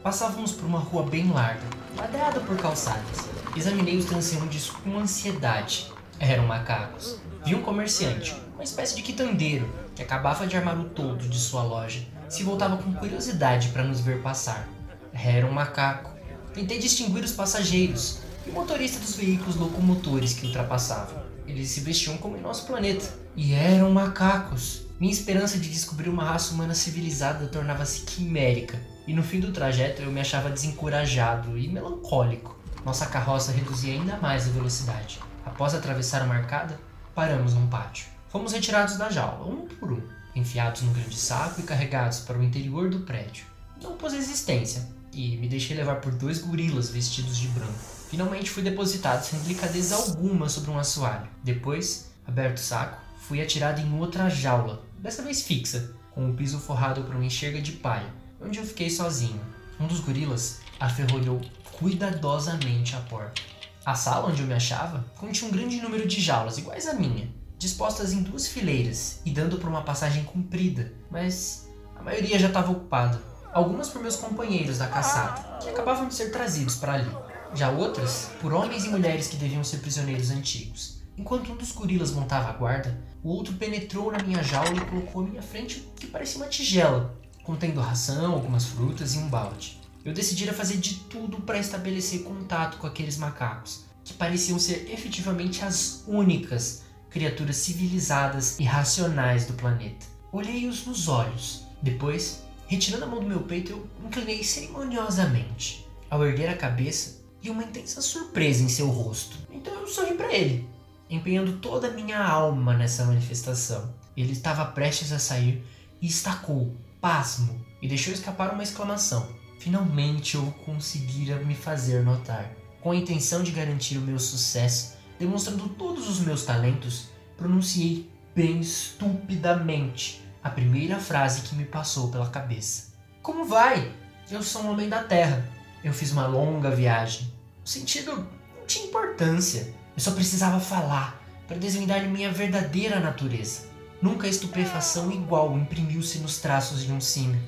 Passávamos 0.04 0.52
por 0.52 0.66
uma 0.66 0.80
rua 0.80 1.04
bem 1.04 1.32
larga, 1.32 1.64
ladeada 1.96 2.42
por 2.42 2.58
calçadas. 2.58 3.20
Examinei 3.56 3.96
os 3.96 4.04
transeuntes 4.04 4.70
com 4.70 4.98
ansiedade. 4.98 5.90
Eram 6.20 6.46
macacos. 6.46 7.22
Vi 7.46 7.56
um 7.56 7.62
comerciante, 7.62 8.36
uma 8.54 8.66
espécie 8.66 8.98
de 8.98 9.02
quitandeiro, 9.02 9.74
que 9.96 10.04
acabava 10.04 10.46
de 10.46 10.58
armar 10.58 10.78
o 10.78 10.90
toldo 10.90 11.30
de 11.30 11.40
sua 11.40 11.64
loja. 11.64 12.06
Se 12.28 12.44
voltava 12.44 12.76
com 12.76 12.92
curiosidade 12.92 13.70
para 13.70 13.86
nos 13.86 14.02
ver 14.02 14.22
passar. 14.22 14.68
Era 15.14 15.48
um 15.48 15.54
macaco. 15.54 16.12
Tentei 16.54 16.80
distinguir 16.80 17.24
os 17.24 17.32
passageiros 17.32 18.20
e 18.46 18.50
o 18.50 18.54
motorista 18.54 19.00
dos 19.00 19.16
veículos 19.16 19.56
locomotores 19.56 20.34
que 20.34 20.48
ultrapassavam. 20.48 21.24
Eles 21.48 21.70
se 21.70 21.80
vestiam 21.80 22.18
como 22.18 22.36
em 22.36 22.42
nosso 22.42 22.68
planeta. 22.68 23.10
E 23.38 23.54
eram 23.54 23.90
macacos. 23.90 24.82
Minha 25.00 25.14
esperança 25.14 25.58
de 25.58 25.70
descobrir 25.70 26.10
uma 26.10 26.26
raça 26.26 26.54
humana 26.54 26.74
civilizada 26.74 27.48
tornava-se 27.48 28.02
quimérica. 28.02 28.78
E 29.06 29.14
no 29.14 29.22
fim 29.22 29.40
do 29.40 29.52
trajeto 29.52 30.02
eu 30.02 30.12
me 30.12 30.22
achava 30.22 30.50
desencorajado 30.50 31.58
e 31.58 31.68
melancólico. 31.68 32.58
Nossa 32.86 33.06
carroça 33.06 33.52
reduzia 33.52 33.94
ainda 33.94 34.18
mais 34.18 34.48
a 34.48 34.52
velocidade. 34.52 35.20
Após 35.46 35.74
atravessar 35.74 36.22
a 36.22 36.26
marcada, 36.26 36.80
paramos 37.14 37.54
num 37.54 37.68
pátio. 37.68 38.08
Fomos 38.30 38.54
retirados 38.54 38.98
da 38.98 39.10
jaula, 39.10 39.46
um 39.46 39.68
por 39.68 39.92
um, 39.92 40.02
enfiados 40.36 40.82
num 40.82 40.94
grande 40.94 41.18
saco 41.18 41.60
e 41.60 41.64
carregados 41.64 42.20
para 42.20 42.38
o 42.38 42.44
interior 42.44 42.90
do 42.90 43.02
prédio. 43.02 43.46
Não 43.82 43.98
pus 43.98 44.14
resistência 44.14 44.88
e 45.12 45.38
me 45.38 45.48
deixei 45.48 45.76
levar 45.76 45.98
por 45.98 46.14
dois 46.14 46.40
gorilas 46.40 46.90
vestidos 46.90 47.38
de 47.38 47.48
branco. 47.50 47.74
Finalmente 48.10 48.50
fui 48.50 48.64
depositado 48.64 49.24
sem 49.24 49.40
delicadeza 49.40 49.96
alguma 49.96 50.48
sobre 50.48 50.72
um 50.72 50.80
assoalho. 50.80 51.28
Depois, 51.44 52.12
aberto 52.26 52.58
o 52.58 52.62
saco, 52.62 53.02
fui 53.20 53.42
atirado 53.42 53.82
em 53.82 54.00
outra 54.00 54.30
jaula, 54.30 54.84
dessa 54.98 55.22
vez 55.22 55.42
fixa, 55.42 55.94
com 56.12 56.30
o 56.30 56.34
piso 56.34 56.60
forrado 56.60 57.04
por 57.04 57.16
uma 57.16 57.26
enxerga 57.26 57.62
de 57.62 57.74
palha, 57.74 58.14
onde 58.44 58.60
eu 58.60 58.66
fiquei 58.66 58.90
sozinho. 58.90 59.40
Um 59.80 59.88
dos 59.88 60.00
gorilas 60.00 60.60
aferrolhou 60.80 61.42
cuidadosamente 61.78 62.96
a 62.96 63.00
porta. 63.00 63.42
A 63.86 63.96
sala 63.96 64.30
onde 64.30 64.42
eu 64.42 64.48
me 64.48 64.54
achava 64.54 65.06
continha 65.18 65.50
um 65.50 65.54
grande 65.54 65.82
número 65.82 66.08
de 66.08 66.22
jaulas 66.22 66.58
iguais 66.58 66.88
à 66.88 66.94
minha, 66.94 67.30
dispostas 67.58 68.14
em 68.14 68.22
duas 68.22 68.48
fileiras 68.48 69.22
e 69.26 69.32
dando 69.32 69.58
para 69.58 69.70
uma 69.70 69.82
passagem 69.82 70.24
comprida, 70.24 70.94
mas 71.10 71.70
a 71.96 72.02
maioria 72.02 72.40
já 72.40 72.48
estava 72.48 72.72
ocupada. 72.72 73.22
Algumas 73.52 73.90
por 73.90 74.02
meus 74.02 74.16
companheiros 74.16 74.80
da 74.80 74.88
caçada, 74.88 75.60
que 75.60 75.70
acabavam 75.70 76.08
de 76.08 76.16
ser 76.16 76.32
trazidos 76.32 76.76
para 76.76 76.94
ali. 76.94 77.12
Já 77.54 77.70
outras 77.70 78.32
por 78.42 78.52
homens 78.52 78.86
e 78.86 78.90
mulheres 78.90 79.28
que 79.28 79.38
deviam 79.38 79.64
ser 79.64 79.78
prisioneiros 79.78 80.32
antigos. 80.32 81.04
Enquanto 81.16 81.52
um 81.52 81.56
dos 81.56 81.72
gorilas 81.72 82.12
montava 82.12 82.50
a 82.50 82.54
guarda, 82.54 83.00
o 83.24 83.30
outro 83.30 83.54
penetrou 83.54 84.12
na 84.12 84.18
minha 84.24 84.42
jaula 84.42 84.76
e 84.76 84.86
colocou 84.86 85.22
à 85.22 85.26
minha 85.26 85.42
frente 85.42 85.80
o 85.80 85.94
que 85.94 86.08
parecia 86.08 86.42
uma 86.42 86.48
tigela, 86.48 87.16
contendo 87.44 87.82
ração, 87.82 88.34
algumas 88.34 88.66
frutas 88.66 89.16
e 89.16 89.18
um 89.18 89.28
balde. 89.28 89.80
Eu 90.04 90.14
decidira 90.14 90.54
fazer 90.54 90.78
de 90.78 90.96
tudo 90.96 91.42
para 91.42 91.60
estabelecer 91.60 92.24
contato 92.24 92.78
com 92.78 92.88
aqueles 92.88 93.18
macacos, 93.18 93.86
que 94.04 94.14
pareciam 94.14 94.60
ser 94.60 94.92
efetivamente 94.92 95.64
as 95.64 96.04
únicas 96.08 96.84
criaturas 97.10 97.58
civilizadas 97.58 98.60
e 98.60 98.64
racionais 98.64 99.46
do 99.46 99.54
planeta. 99.54 100.06
Olhei-os 100.32 100.86
nos 100.86 101.08
olhos. 101.08 101.64
Depois, 101.82 102.44
retirando 102.68 103.06
a 103.06 103.08
mão 103.08 103.20
do 103.20 103.28
meu 103.28 103.42
peito, 103.42 103.72
eu 103.72 103.88
inclinei 104.06 104.44
cerimoniosamente. 104.44 105.88
Ao 106.10 106.26
erguer 106.26 106.50
a 106.50 106.58
cabeça, 106.58 107.22
vi 107.42 107.50
uma 107.50 107.64
intensa 107.64 108.02
surpresa 108.02 108.64
em 108.64 108.70
seu 108.70 108.88
rosto. 108.88 109.38
Então 109.52 109.74
eu 109.74 109.88
sorri 109.88 110.16
para 110.16 110.34
ele, 110.34 110.68
empenhando 111.10 111.58
toda 111.58 111.88
a 111.88 111.92
minha 111.92 112.22
alma 112.26 112.74
nessa 112.74 113.06
manifestação. 113.06 113.94
Ele 114.18 114.32
estava 114.32 114.66
prestes 114.66 115.12
a 115.12 115.20
sair 115.20 115.64
e 116.02 116.08
estacou, 116.08 116.76
pasmo, 117.04 117.62
e 117.82 117.88
deixou 117.90 118.14
escapar 118.14 118.54
uma 118.54 118.64
exclamação. 118.64 119.28
Finalmente 119.60 120.36
eu 120.36 120.54
conseguira 120.66 121.36
me 121.44 121.54
fazer 121.54 122.02
notar. 122.02 122.50
Com 122.80 122.92
a 122.92 122.96
intenção 122.96 123.44
de 123.44 123.52
garantir 123.52 123.98
o 123.98 124.02
meu 124.02 124.18
sucesso, 124.18 124.94
demonstrando 125.20 125.68
todos 125.68 126.08
os 126.08 126.22
meus 126.22 126.46
talentos, 126.46 127.10
pronunciei 127.36 128.10
bem 128.34 128.62
estupidamente 128.62 130.24
a 130.42 130.50
primeira 130.50 130.98
frase 130.98 131.42
que 131.42 131.56
me 131.56 131.66
passou 131.66 132.08
pela 132.08 132.30
cabeça. 132.30 132.94
Como 133.22 133.44
vai? 133.44 133.92
Eu 134.32 134.42
sou 134.42 134.62
um 134.64 134.72
homem 134.72 134.88
da 134.88 135.04
Terra. 135.04 135.46
Eu 135.84 135.92
fiz 135.92 136.14
uma 136.14 136.26
longa 136.26 136.72
viagem. 136.72 137.30
O 137.66 137.68
sentido 137.68 138.16
não 138.58 138.66
tinha 138.66 138.86
importância. 138.86 139.76
Eu 139.94 140.02
só 140.02 140.12
precisava 140.12 140.58
falar 140.58 141.22
para 141.50 141.58
desvendar 141.58 142.08
minha 142.08 142.32
verdadeira 142.32 143.02
natureza. 143.02 143.73
Nunca 144.04 144.28
a 144.28 144.30
estupefação 144.30 145.10
igual 145.14 145.58
imprimiu-se 145.58 146.20
nos 146.20 146.40
traços 146.40 146.84
de 146.84 146.92
um 146.92 147.00
símio. 147.00 147.42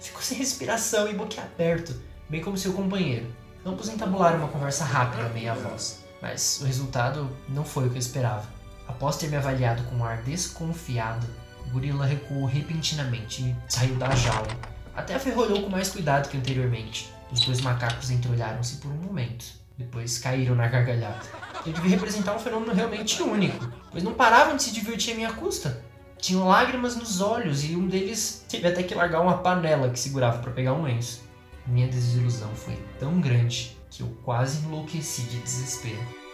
Ficou 0.00 0.22
sem 0.22 0.38
respiração 0.38 1.08
e 1.08 1.14
boquiaberto, 1.14 2.00
bem 2.28 2.40
como 2.40 2.56
seu 2.56 2.72
companheiro. 2.72 3.26
Ambos 3.64 3.88
entabularam 3.88 4.38
uma 4.38 4.46
conversa 4.46 4.84
rápida, 4.84 5.28
meia 5.30 5.52
voz, 5.52 6.04
mas 6.22 6.60
o 6.60 6.64
resultado 6.64 7.28
não 7.48 7.64
foi 7.64 7.88
o 7.88 7.90
que 7.90 7.96
eu 7.96 7.98
esperava. 7.98 8.46
Após 8.86 9.16
ter 9.16 9.26
me 9.26 9.36
avaliado 9.36 9.82
com 9.82 9.96
um 9.96 10.04
ar 10.04 10.22
desconfiado, 10.22 11.26
o 11.66 11.70
gorila 11.70 12.06
recuou 12.06 12.44
repentinamente 12.44 13.42
e 13.42 13.56
saiu 13.68 13.96
da 13.96 14.14
jaula. 14.14 14.56
Até 14.94 15.16
aferrolhou 15.16 15.64
com 15.64 15.70
mais 15.70 15.88
cuidado 15.88 16.28
que 16.28 16.36
anteriormente. 16.36 17.12
Os 17.32 17.40
dois 17.40 17.60
macacos 17.62 18.12
entreolharam-se 18.12 18.76
por 18.76 18.92
um 18.92 19.02
momento. 19.02 19.44
Depois 19.76 20.18
caíram 20.18 20.54
na 20.54 20.68
gargalhada. 20.68 21.26
Eu 21.66 21.72
devia 21.72 21.90
representar 21.90 22.36
um 22.36 22.38
fenômeno 22.38 22.72
realmente 22.72 23.20
único, 23.24 23.68
pois 23.90 24.04
não 24.04 24.14
paravam 24.14 24.54
de 24.54 24.62
se 24.62 24.70
divertir 24.70 25.14
à 25.14 25.16
minha 25.16 25.32
custa. 25.32 25.84
Tinham 26.18 26.48
lágrimas 26.48 26.96
nos 26.96 27.20
olhos 27.20 27.64
e 27.64 27.76
um 27.76 27.86
deles 27.86 28.44
teve 28.48 28.66
até 28.68 28.82
que 28.82 28.94
largar 28.94 29.20
uma 29.20 29.38
panela 29.38 29.90
que 29.90 29.98
segurava 29.98 30.38
para 30.38 30.52
pegar 30.52 30.72
um 30.72 30.82
lenço. 30.82 31.22
Minha 31.66 31.88
desilusão 31.88 32.54
foi 32.54 32.76
tão 32.98 33.20
grande 33.20 33.76
que 33.90 34.02
eu 34.02 34.08
quase 34.24 34.64
enlouqueci 34.64 35.22
de 35.22 35.38
desespero. 35.40 36.25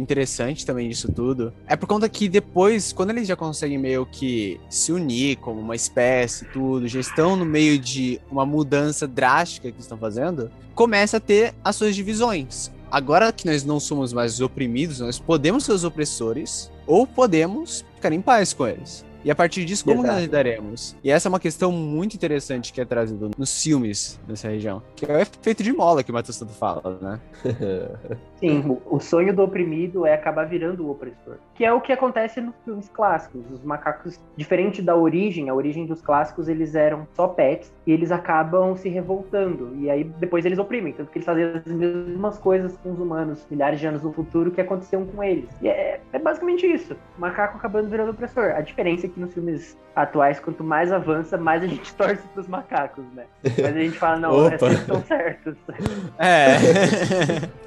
Interessante 0.00 0.64
também 0.64 0.88
disso 0.88 1.10
tudo 1.12 1.52
é 1.66 1.76
por 1.76 1.86
conta 1.86 2.08
que 2.08 2.28
depois, 2.28 2.92
quando 2.92 3.10
eles 3.10 3.28
já 3.28 3.36
conseguem 3.36 3.78
meio 3.78 4.06
que 4.06 4.60
se 4.68 4.92
unir 4.92 5.36
como 5.36 5.60
uma 5.60 5.76
espécie, 5.76 6.44
tudo, 6.46 6.88
já 6.88 7.00
estão 7.00 7.36
no 7.36 7.44
meio 7.44 7.78
de 7.78 8.20
uma 8.30 8.44
mudança 8.46 9.06
drástica 9.06 9.70
que 9.70 9.80
estão 9.80 9.98
fazendo, 9.98 10.50
começa 10.74 11.18
a 11.18 11.20
ter 11.20 11.54
as 11.62 11.76
suas 11.76 11.94
divisões. 11.94 12.70
Agora 12.90 13.32
que 13.32 13.46
nós 13.46 13.64
não 13.64 13.78
somos 13.78 14.12
mais 14.12 14.40
oprimidos, 14.40 14.98
nós 14.98 15.18
podemos 15.18 15.64
ser 15.64 15.72
os 15.72 15.84
opressores 15.84 16.70
ou 16.86 17.06
podemos 17.06 17.84
ficar 17.94 18.12
em 18.12 18.20
paz 18.20 18.52
com 18.52 18.66
eles. 18.66 19.04
E 19.24 19.30
a 19.30 19.34
partir 19.34 19.64
disso, 19.64 19.84
como 19.84 19.98
Exato. 19.98 20.12
nós 20.14 20.22
lidaremos? 20.22 20.96
E 21.04 21.10
essa 21.10 21.28
é 21.28 21.30
uma 21.30 21.40
questão 21.40 21.70
muito 21.72 22.14
interessante 22.14 22.72
que 22.72 22.80
é 22.80 22.84
trazida 22.84 23.28
nos 23.36 23.62
filmes 23.62 24.18
dessa 24.26 24.48
região, 24.48 24.82
que 24.96 25.04
é 25.04 25.14
o 25.16 25.18
efeito 25.18 25.62
de 25.62 25.72
mola 25.72 26.02
que 26.02 26.10
o 26.10 26.14
Matheus 26.14 26.38
tanto 26.38 26.52
fala, 26.52 26.98
né? 27.00 27.20
Sim, 28.40 28.78
o- 28.86 28.98
sonho 29.00 29.34
do 29.34 29.42
oprimido 29.42 30.06
é 30.06 30.14
acabar 30.14 30.44
virando 30.46 30.86
o 30.86 30.90
opressor. 30.90 31.36
Que 31.54 31.64
é 31.64 31.72
o 31.72 31.80
que 31.80 31.92
acontece 31.92 32.40
nos 32.40 32.54
filmes 32.64 32.88
clássicos. 32.88 33.42
Os 33.52 33.62
macacos, 33.62 34.18
diferente 34.36 34.80
da 34.80 34.96
origem, 34.96 35.48
a 35.50 35.54
origem 35.54 35.84
dos 35.84 36.00
clássicos, 36.00 36.48
eles 36.48 36.74
eram 36.74 37.06
só 37.14 37.28
pets 37.28 37.70
e 37.86 37.92
eles 37.92 38.10
acabam 38.10 38.74
se 38.76 38.88
revoltando. 38.88 39.76
E 39.78 39.90
aí 39.90 40.04
depois 40.04 40.46
eles 40.46 40.58
oprimem. 40.58 40.92
Tanto 40.94 41.10
que 41.10 41.18
eles 41.18 41.26
fazem 41.26 41.44
as 41.44 41.64
mesmas 41.66 42.38
coisas 42.38 42.76
com 42.78 42.92
os 42.92 42.98
humanos 42.98 43.44
milhares 43.50 43.78
de 43.78 43.86
anos 43.86 44.02
no 44.02 44.12
futuro 44.12 44.50
que 44.50 44.60
aconteciam 44.60 45.04
com 45.04 45.22
eles. 45.22 45.50
E 45.60 45.68
é, 45.68 46.00
é 46.12 46.18
basicamente 46.18 46.66
isso. 46.66 46.94
O 47.18 47.20
macaco 47.20 47.58
acabando 47.58 47.90
virando 47.90 48.12
opressor. 48.12 48.52
A 48.56 48.60
diferença 48.62 49.06
é 49.06 49.09
que 49.10 49.20
nos 49.20 49.32
filmes 49.34 49.76
atuais, 49.94 50.38
quanto 50.40 50.62
mais 50.64 50.92
avança, 50.92 51.36
mais 51.36 51.62
a 51.62 51.66
gente 51.66 51.92
torce 51.96 52.22
pros 52.32 52.46
macacos, 52.46 53.04
né? 53.14 53.24
Mas 53.44 53.76
a 53.76 53.80
gente 53.80 53.98
fala, 53.98 54.18
não, 54.20 54.46
Opa. 54.46 54.66
eles 54.66 54.80
estão 54.80 55.02
certos. 55.04 55.54
É. 56.18 56.56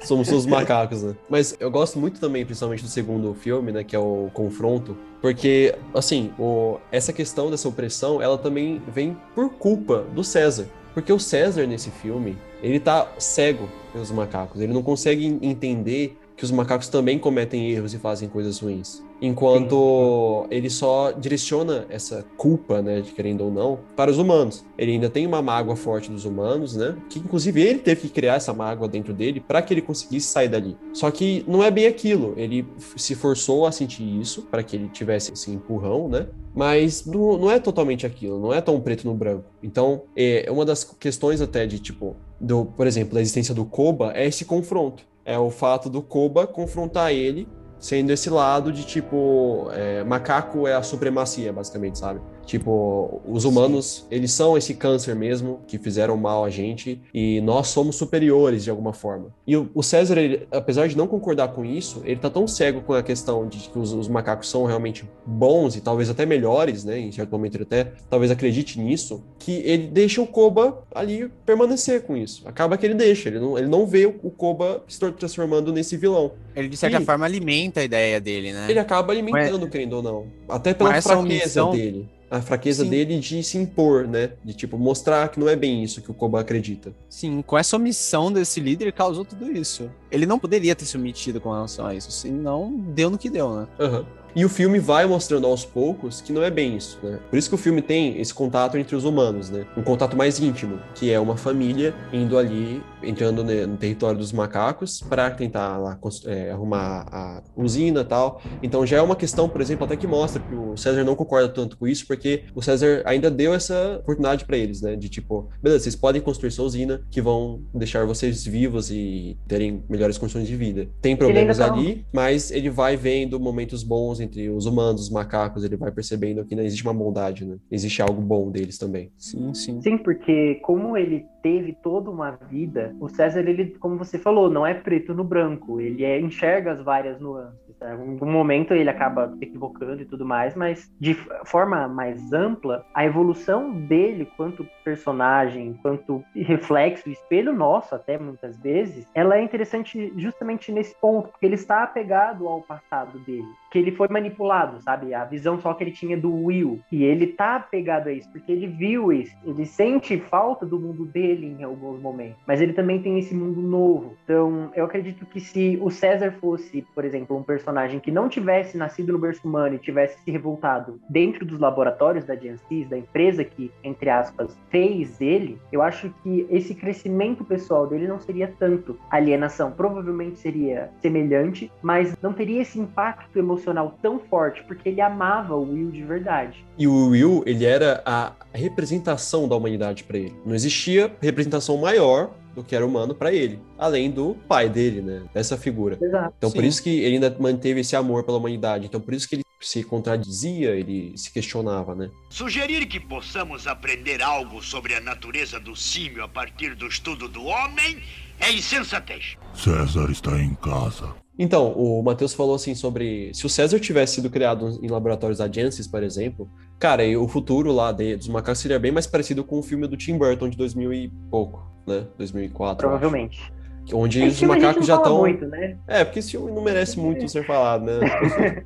Somos 0.04 0.30
os 0.32 0.46
macacos, 0.46 1.02
né? 1.02 1.14
Mas 1.28 1.56
eu 1.60 1.70
gosto 1.70 1.98
muito 1.98 2.20
também, 2.20 2.44
principalmente 2.44 2.82
do 2.82 2.88
segundo 2.88 3.34
filme, 3.34 3.72
né? 3.72 3.84
Que 3.84 3.94
é 3.94 3.98
o 3.98 4.30
Confronto. 4.32 4.96
Porque, 5.20 5.74
assim, 5.94 6.32
o- 6.38 6.78
essa 6.92 7.12
questão 7.12 7.50
dessa 7.50 7.68
opressão, 7.68 8.20
ela 8.22 8.38
também 8.38 8.82
vem 8.88 9.16
por 9.34 9.50
culpa 9.50 10.04
do 10.14 10.22
César. 10.24 10.66
Porque 10.92 11.12
o 11.12 11.18
César, 11.18 11.66
nesse 11.66 11.90
filme, 11.90 12.38
ele 12.62 12.78
tá 12.78 13.08
cego 13.18 13.68
pelos 13.92 14.10
macacos. 14.12 14.60
Ele 14.60 14.72
não 14.72 14.82
consegue 14.82 15.26
en- 15.26 15.38
entender 15.42 16.16
que 16.36 16.44
os 16.44 16.50
macacos 16.50 16.88
também 16.88 17.18
cometem 17.18 17.70
erros 17.70 17.94
e 17.94 17.98
fazem 17.98 18.28
coisas 18.28 18.58
ruins. 18.58 19.02
Enquanto 19.22 20.46
ele 20.50 20.68
só 20.68 21.12
direciona 21.12 21.86
essa 21.88 22.24
culpa, 22.36 22.82
né, 22.82 23.00
de 23.00 23.12
querendo 23.12 23.44
ou 23.44 23.50
não, 23.50 23.78
para 23.96 24.10
os 24.10 24.18
humanos. 24.18 24.64
Ele 24.76 24.92
ainda 24.92 25.08
tem 25.08 25.26
uma 25.26 25.40
mágoa 25.40 25.76
forte 25.76 26.10
dos 26.10 26.24
humanos, 26.24 26.76
né? 26.76 26.96
Que 27.08 27.20
inclusive 27.20 27.62
ele 27.62 27.78
teve 27.78 28.02
que 28.02 28.08
criar 28.08 28.34
essa 28.34 28.52
mágoa 28.52 28.88
dentro 28.88 29.14
dele 29.14 29.40
para 29.40 29.62
que 29.62 29.72
ele 29.72 29.80
conseguisse 29.80 30.26
sair 30.26 30.48
dali. 30.48 30.76
Só 30.92 31.10
que 31.10 31.44
não 31.46 31.62
é 31.62 31.70
bem 31.70 31.86
aquilo. 31.86 32.34
Ele 32.36 32.66
se 32.96 33.14
forçou 33.14 33.66
a 33.66 33.72
sentir 33.72 34.02
isso 34.02 34.42
para 34.42 34.62
que 34.62 34.76
ele 34.76 34.88
tivesse 34.88 35.32
esse 35.32 35.50
empurrão, 35.50 36.08
né? 36.08 36.26
Mas 36.54 37.06
não, 37.06 37.38
não 37.38 37.50
é 37.50 37.58
totalmente 37.58 38.04
aquilo, 38.04 38.38
não 38.38 38.52
é 38.52 38.60
tão 38.60 38.80
preto 38.80 39.06
no 39.06 39.14
branco. 39.14 39.44
Então, 39.62 40.02
é 40.16 40.46
uma 40.50 40.64
das 40.64 40.84
questões 40.84 41.40
até 41.40 41.66
de 41.66 41.78
tipo, 41.78 42.14
do, 42.40 42.66
por 42.66 42.86
exemplo, 42.86 43.14
da 43.14 43.20
existência 43.20 43.54
do 43.54 43.64
Koba 43.64 44.12
é 44.14 44.26
esse 44.26 44.44
confronto. 44.44 45.04
É 45.24 45.38
o 45.38 45.50
fato 45.50 45.88
do 45.88 46.02
Koba 46.02 46.46
confrontar 46.46 47.12
ele 47.12 47.48
sendo 47.78 48.10
esse 48.10 48.30
lado 48.30 48.72
de 48.72 48.84
tipo 48.84 49.68
é, 49.72 50.02
macaco 50.04 50.66
é 50.66 50.74
a 50.74 50.82
supremacia 50.82 51.52
basicamente 51.52 51.98
sabe 51.98 52.20
tipo 52.44 53.20
os 53.26 53.44
humanos 53.44 54.06
eles 54.10 54.30
são 54.32 54.56
esse 54.56 54.74
câncer 54.74 55.14
mesmo 55.14 55.60
que 55.66 55.78
fizeram 55.78 56.16
mal 56.16 56.44
a 56.44 56.50
gente 56.50 57.00
e 57.12 57.40
nós 57.40 57.68
somos 57.68 57.96
superiores 57.96 58.64
de 58.64 58.70
alguma 58.70 58.92
forma 58.92 59.26
e 59.46 59.56
o, 59.56 59.68
o 59.74 59.82
César 59.82 60.18
ele, 60.18 60.46
apesar 60.50 60.86
de 60.88 60.96
não 60.96 61.06
concordar 61.06 61.48
com 61.48 61.64
isso 61.64 62.02
ele 62.04 62.16
tá 62.20 62.28
tão 62.30 62.46
cego 62.46 62.80
com 62.82 62.92
a 62.92 63.02
questão 63.02 63.46
de 63.48 63.58
que 63.68 63.78
os, 63.78 63.92
os 63.92 64.08
macacos 64.08 64.48
são 64.48 64.64
realmente 64.64 65.04
bons 65.26 65.76
e 65.76 65.80
talvez 65.80 66.08
até 66.10 66.24
melhores 66.26 66.84
né 66.84 66.98
em 66.98 67.10
certo 67.12 67.30
momento 67.30 67.54
ele 67.56 67.64
até 67.64 67.92
talvez 68.10 68.30
acredite 68.30 68.78
nisso 68.78 69.22
que 69.38 69.52
ele 69.64 69.86
deixa 69.88 70.20
o 70.20 70.26
Koba 70.26 70.82
ali 70.94 71.30
permanecer 71.46 72.02
com 72.02 72.16
isso 72.16 72.42
acaba 72.46 72.76
que 72.76 72.84
ele 72.86 72.94
deixa 72.94 73.28
ele 73.28 73.38
não, 73.40 73.58
ele 73.58 73.68
não 73.68 73.86
vê 73.86 74.06
o, 74.06 74.14
o 74.22 74.30
Koba 74.30 74.82
se 74.88 74.98
transformando 74.98 75.72
nesse 75.72 75.96
vilão 75.96 76.32
Ele, 76.54 76.68
de 76.68 76.76
certa 76.76 77.00
E- 77.00 77.04
forma, 77.04 77.24
alimenta 77.24 77.80
a 77.80 77.84
ideia 77.84 78.20
dele, 78.20 78.52
né? 78.52 78.66
ele 78.68 78.78
acaba 78.78 79.12
alimentando, 79.12 79.68
querendo 79.68 79.94
ou 79.94 80.02
não. 80.02 80.26
Até 80.48 80.72
pela 80.74 80.90
fraqueza 81.02 81.18
omissão- 81.18 81.70
dele. 81.72 82.08
A 82.30 82.40
fraqueza 82.40 82.84
Sim. 82.84 82.90
dele 82.90 83.18
de 83.18 83.42
se 83.42 83.58
impor, 83.58 84.06
né? 84.08 84.32
De, 84.44 84.52
tipo, 84.54 84.78
mostrar 84.78 85.28
que 85.28 85.38
não 85.38 85.48
é 85.48 85.54
bem 85.54 85.84
isso 85.84 86.02
que 86.02 86.10
o 86.10 86.14
Koba 86.14 86.40
acredita. 86.40 86.92
Sim, 87.08 87.42
com 87.42 87.56
essa 87.56 87.76
omissão 87.76 88.32
desse 88.32 88.60
líder 88.60 88.92
causou 88.92 89.24
tudo 89.24 89.50
isso. 89.50 89.90
Ele 90.10 90.26
não 90.26 90.38
poderia 90.38 90.74
ter 90.74 90.84
se 90.84 90.96
omitido 90.96 91.40
com 91.40 91.52
relação 91.52 91.86
a 91.86 91.94
isso, 91.94 92.10
senão 92.10 92.72
deu 92.72 93.10
no 93.10 93.18
que 93.18 93.30
deu, 93.30 93.54
né? 93.54 93.68
Aham. 93.78 94.04
E 94.36 94.44
o 94.44 94.48
filme 94.48 94.78
vai 94.78 95.06
mostrando 95.06 95.46
aos 95.46 95.64
poucos 95.64 96.20
que 96.20 96.32
não 96.32 96.42
é 96.42 96.50
bem 96.50 96.76
isso, 96.76 96.98
né? 97.02 97.20
Por 97.30 97.38
isso 97.38 97.48
que 97.48 97.54
o 97.54 97.58
filme 97.58 97.80
tem 97.80 98.20
esse 98.20 98.34
contato 98.34 98.76
entre 98.76 98.96
os 98.96 99.04
humanos, 99.04 99.48
né? 99.48 99.64
Um 99.76 99.82
contato 99.82 100.16
mais 100.16 100.40
íntimo, 100.40 100.80
que 100.94 101.10
é 101.10 101.20
uma 101.20 101.36
família 101.36 101.94
indo 102.12 102.36
ali, 102.36 102.82
entrando 103.02 103.44
no 103.44 103.76
território 103.76 104.18
dos 104.18 104.32
macacos 104.32 105.00
para 105.00 105.30
tentar 105.30 105.78
lá 105.78 105.98
é, 106.26 106.50
arrumar 106.50 107.06
a 107.12 107.42
usina 107.56 108.00
e 108.00 108.04
tal. 108.04 108.42
Então 108.62 108.84
já 108.84 108.96
é 108.96 109.02
uma 109.02 109.14
questão, 109.14 109.48
por 109.48 109.60
exemplo, 109.60 109.84
até 109.84 109.96
que 109.96 110.06
mostra 110.06 110.42
que 110.42 110.54
o 110.54 110.76
César 110.76 111.04
não 111.04 111.14
concorda 111.14 111.48
tanto 111.48 111.76
com 111.76 111.86
isso, 111.86 112.06
porque 112.06 112.44
o 112.54 112.62
César 112.62 113.02
ainda 113.04 113.30
deu 113.30 113.54
essa 113.54 113.98
oportunidade 114.00 114.44
para 114.44 114.56
eles, 114.56 114.80
né? 114.80 114.96
De 114.96 115.08
tipo, 115.08 115.48
beleza, 115.62 115.84
vocês 115.84 115.94
podem 115.96 116.20
construir 116.20 116.50
sua 116.50 116.64
usina 116.64 117.02
que 117.10 117.20
vão 117.20 117.62
deixar 117.72 118.04
vocês 118.04 118.44
vivos 118.44 118.90
e 118.90 119.38
terem 119.46 119.84
melhores 119.88 120.18
condições 120.18 120.48
de 120.48 120.56
vida. 120.56 120.88
Tem 121.00 121.16
problemas 121.16 121.58
tá- 121.58 121.72
ali, 121.72 122.04
mas 122.12 122.50
ele 122.50 122.70
vai 122.70 122.96
vendo 122.96 123.38
momentos 123.38 123.82
bons 123.82 124.23
entre 124.24 124.50
os 124.50 124.66
humanos, 124.66 125.02
os 125.02 125.10
macacos, 125.10 125.64
ele 125.64 125.76
vai 125.76 125.90
percebendo 125.92 126.44
que 126.44 126.54
não 126.54 126.62
existe 126.62 126.84
uma 126.84 126.94
bondade, 126.94 127.44
né? 127.44 127.56
Existe 127.70 128.02
algo 128.02 128.20
bom 128.20 128.50
deles 128.50 128.78
também. 128.78 129.10
Sim, 129.16 129.54
sim. 129.54 129.80
Sim, 129.80 129.98
porque 129.98 130.56
como 130.56 130.96
ele 130.96 131.26
teve 131.42 131.76
toda 131.82 132.10
uma 132.10 132.30
vida, 132.48 132.96
o 132.98 133.06
César, 133.06 133.40
ele, 133.40 133.76
como 133.78 133.98
você 133.98 134.18
falou, 134.18 134.50
não 134.50 134.66
é 134.66 134.72
preto 134.72 135.12
no 135.12 135.22
branco, 135.22 135.78
ele 135.78 136.02
é- 136.02 136.18
enxerga 136.18 136.72
as 136.72 136.80
várias 136.80 137.20
nuances. 137.20 137.76
Tá? 137.78 137.94
Em 137.94 138.12
algum 138.12 138.30
momento 138.30 138.72
ele 138.72 138.88
acaba 138.88 139.34
se 139.36 139.44
equivocando 139.44 140.00
e 140.00 140.06
tudo 140.06 140.24
mais, 140.24 140.54
mas 140.54 140.90
de 140.98 141.14
forma 141.44 141.86
mais 141.86 142.32
ampla, 142.32 142.82
a 142.94 143.04
evolução 143.04 143.72
dele 143.72 144.26
quanto 144.38 144.66
personagem, 144.82 145.74
quanto 145.82 146.24
reflexo, 146.34 147.10
espelho 147.10 147.52
nosso 147.52 147.94
até 147.94 148.18
muitas 148.18 148.56
vezes, 148.58 149.06
ela 149.14 149.36
é 149.36 149.42
interessante 149.42 150.12
justamente 150.16 150.72
nesse 150.72 150.94
ponto, 150.98 151.28
porque 151.28 151.44
ele 151.44 151.56
está 151.56 151.82
apegado 151.82 152.48
ao 152.48 152.62
passado 152.62 153.18
dele, 153.18 153.44
que 153.74 153.78
ele 153.80 153.90
foi 153.90 154.06
manipulado, 154.06 154.80
sabe? 154.80 155.12
A 155.12 155.24
visão 155.24 155.58
só 155.60 155.74
que 155.74 155.82
ele 155.82 155.90
tinha 155.90 156.16
do 156.16 156.32
Will, 156.32 156.78
e 156.92 157.02
ele 157.02 157.26
tá 157.26 157.56
apegado 157.56 158.06
a 158.06 158.12
isso, 158.12 158.30
porque 158.30 158.52
ele 158.52 158.68
viu 158.68 159.12
isso, 159.12 159.34
ele 159.44 159.66
sente 159.66 160.16
falta 160.16 160.64
do 160.64 160.78
mundo 160.78 161.04
dele 161.04 161.56
em 161.58 161.64
alguns 161.64 162.00
momentos, 162.00 162.36
mas 162.46 162.60
ele 162.60 162.72
também 162.72 163.02
tem 163.02 163.18
esse 163.18 163.34
mundo 163.34 163.60
novo. 163.60 164.16
Então, 164.22 164.70
eu 164.76 164.84
acredito 164.84 165.26
que 165.26 165.40
se 165.40 165.76
o 165.82 165.90
César 165.90 166.36
fosse, 166.40 166.86
por 166.94 167.04
exemplo, 167.04 167.36
um 167.36 167.42
personagem 167.42 167.98
que 167.98 168.12
não 168.12 168.28
tivesse 168.28 168.78
nascido 168.78 169.12
no 169.12 169.18
berço 169.18 169.40
humano 169.44 169.74
e 169.74 169.78
tivesse 169.78 170.22
se 170.22 170.30
revoltado 170.30 171.00
dentro 171.10 171.44
dos 171.44 171.58
laboratórios 171.58 172.24
da 172.24 172.36
Genesis, 172.36 172.88
da 172.88 172.96
empresa 172.96 173.42
que, 173.42 173.72
entre 173.82 174.08
aspas, 174.08 174.56
fez 174.70 175.20
ele, 175.20 175.58
eu 175.72 175.82
acho 175.82 176.14
que 176.22 176.46
esse 176.48 176.76
crescimento 176.76 177.44
pessoal 177.44 177.88
dele 177.88 178.06
não 178.06 178.20
seria 178.20 178.54
tanto 178.56 178.96
alienação. 179.10 179.72
Provavelmente 179.72 180.38
seria 180.38 180.92
semelhante, 181.02 181.72
mas 181.82 182.16
não 182.22 182.32
teria 182.32 182.62
esse 182.62 182.78
impacto 182.78 183.36
emocional 183.36 183.63
tão 184.02 184.18
forte, 184.30 184.62
porque 184.64 184.88
ele 184.88 185.00
amava 185.00 185.54
o 185.54 185.62
Will 185.62 185.90
de 185.90 186.02
verdade. 186.02 186.64
E 186.78 186.86
o 186.86 187.08
Will, 187.08 187.42
ele 187.46 187.64
era 187.64 188.02
a 188.04 188.32
representação 188.52 189.48
da 189.48 189.56
humanidade 189.56 190.04
para 190.04 190.18
ele. 190.18 190.34
Não 190.44 190.54
existia 190.54 191.14
representação 191.20 191.76
maior 191.76 192.30
do 192.54 192.62
que 192.62 192.74
era 192.74 192.86
humano 192.86 193.14
para 193.14 193.32
ele, 193.32 193.58
além 193.76 194.10
do 194.10 194.36
pai 194.48 194.68
dele, 194.68 195.00
né? 195.00 195.22
Dessa 195.34 195.56
figura. 195.56 195.98
Exato. 196.00 196.34
Então, 196.38 196.50
por 196.50 196.62
Sim. 196.62 196.68
isso 196.68 196.82
que 196.82 197.00
ele 197.00 197.16
ainda 197.16 197.36
manteve 197.38 197.80
esse 197.80 197.96
amor 197.96 198.22
pela 198.24 198.38
humanidade. 198.38 198.86
Então, 198.86 199.00
por 199.00 199.12
isso 199.12 199.28
que 199.28 199.36
ele 199.36 199.44
se 199.60 199.82
contradizia, 199.82 200.70
ele 200.70 201.16
se 201.16 201.32
questionava, 201.32 201.94
né? 201.94 202.10
Sugerir 202.30 202.86
que 202.86 203.00
possamos 203.00 203.66
aprender 203.66 204.22
algo 204.22 204.62
sobre 204.62 204.94
a 204.94 205.00
natureza 205.00 205.58
do 205.58 205.74
símio 205.74 206.22
a 206.22 206.28
partir 206.28 206.74
do 206.74 206.86
estudo 206.86 207.28
do 207.28 207.44
homem 207.44 208.02
é 208.38 208.52
insensatez. 208.52 209.36
César 209.54 210.10
está 210.10 210.38
em 210.38 210.54
casa. 210.54 211.14
Então, 211.38 211.72
o 211.72 212.00
Matheus 212.02 212.32
falou 212.32 212.54
assim 212.54 212.74
sobre 212.76 213.30
se 213.34 213.44
o 213.44 213.48
César 213.48 213.80
tivesse 213.80 214.14
sido 214.16 214.30
criado 214.30 214.78
em 214.80 214.88
laboratórios 214.88 215.38
da 215.38 215.48
Genesis, 215.50 215.86
por 215.88 216.02
exemplo, 216.02 216.48
cara, 216.78 217.04
e 217.04 217.16
o 217.16 217.26
futuro 217.26 217.72
lá 217.72 217.90
de- 217.90 218.16
dos 218.16 218.28
macacos 218.28 218.60
seria 218.60 218.78
bem 218.78 218.92
mais 218.92 219.06
parecido 219.06 219.42
com 219.42 219.58
o 219.58 219.62
filme 219.62 219.86
do 219.88 219.96
Tim 219.96 220.16
Burton 220.16 220.48
de 220.48 220.56
2000 220.56 220.92
e 220.92 221.08
pouco, 221.30 221.66
né? 221.86 222.06
2004. 222.16 222.86
eu 222.86 222.92
acho. 222.94 222.98
Provavelmente. 223.00 223.52
Onde 223.92 224.22
os 224.22 224.40
macacos 224.42 224.76
não 224.76 224.82
já 224.86 224.96
estão. 224.96 225.18
muito, 225.18 225.44
né? 225.46 225.76
É, 225.88 226.04
porque 226.04 226.20
esse 226.20 226.30
filme 226.30 226.52
não 226.52 226.62
merece 226.62 226.98
muito 227.00 227.28
ser 227.28 227.44
falado, 227.44 227.84
né? 227.84 227.98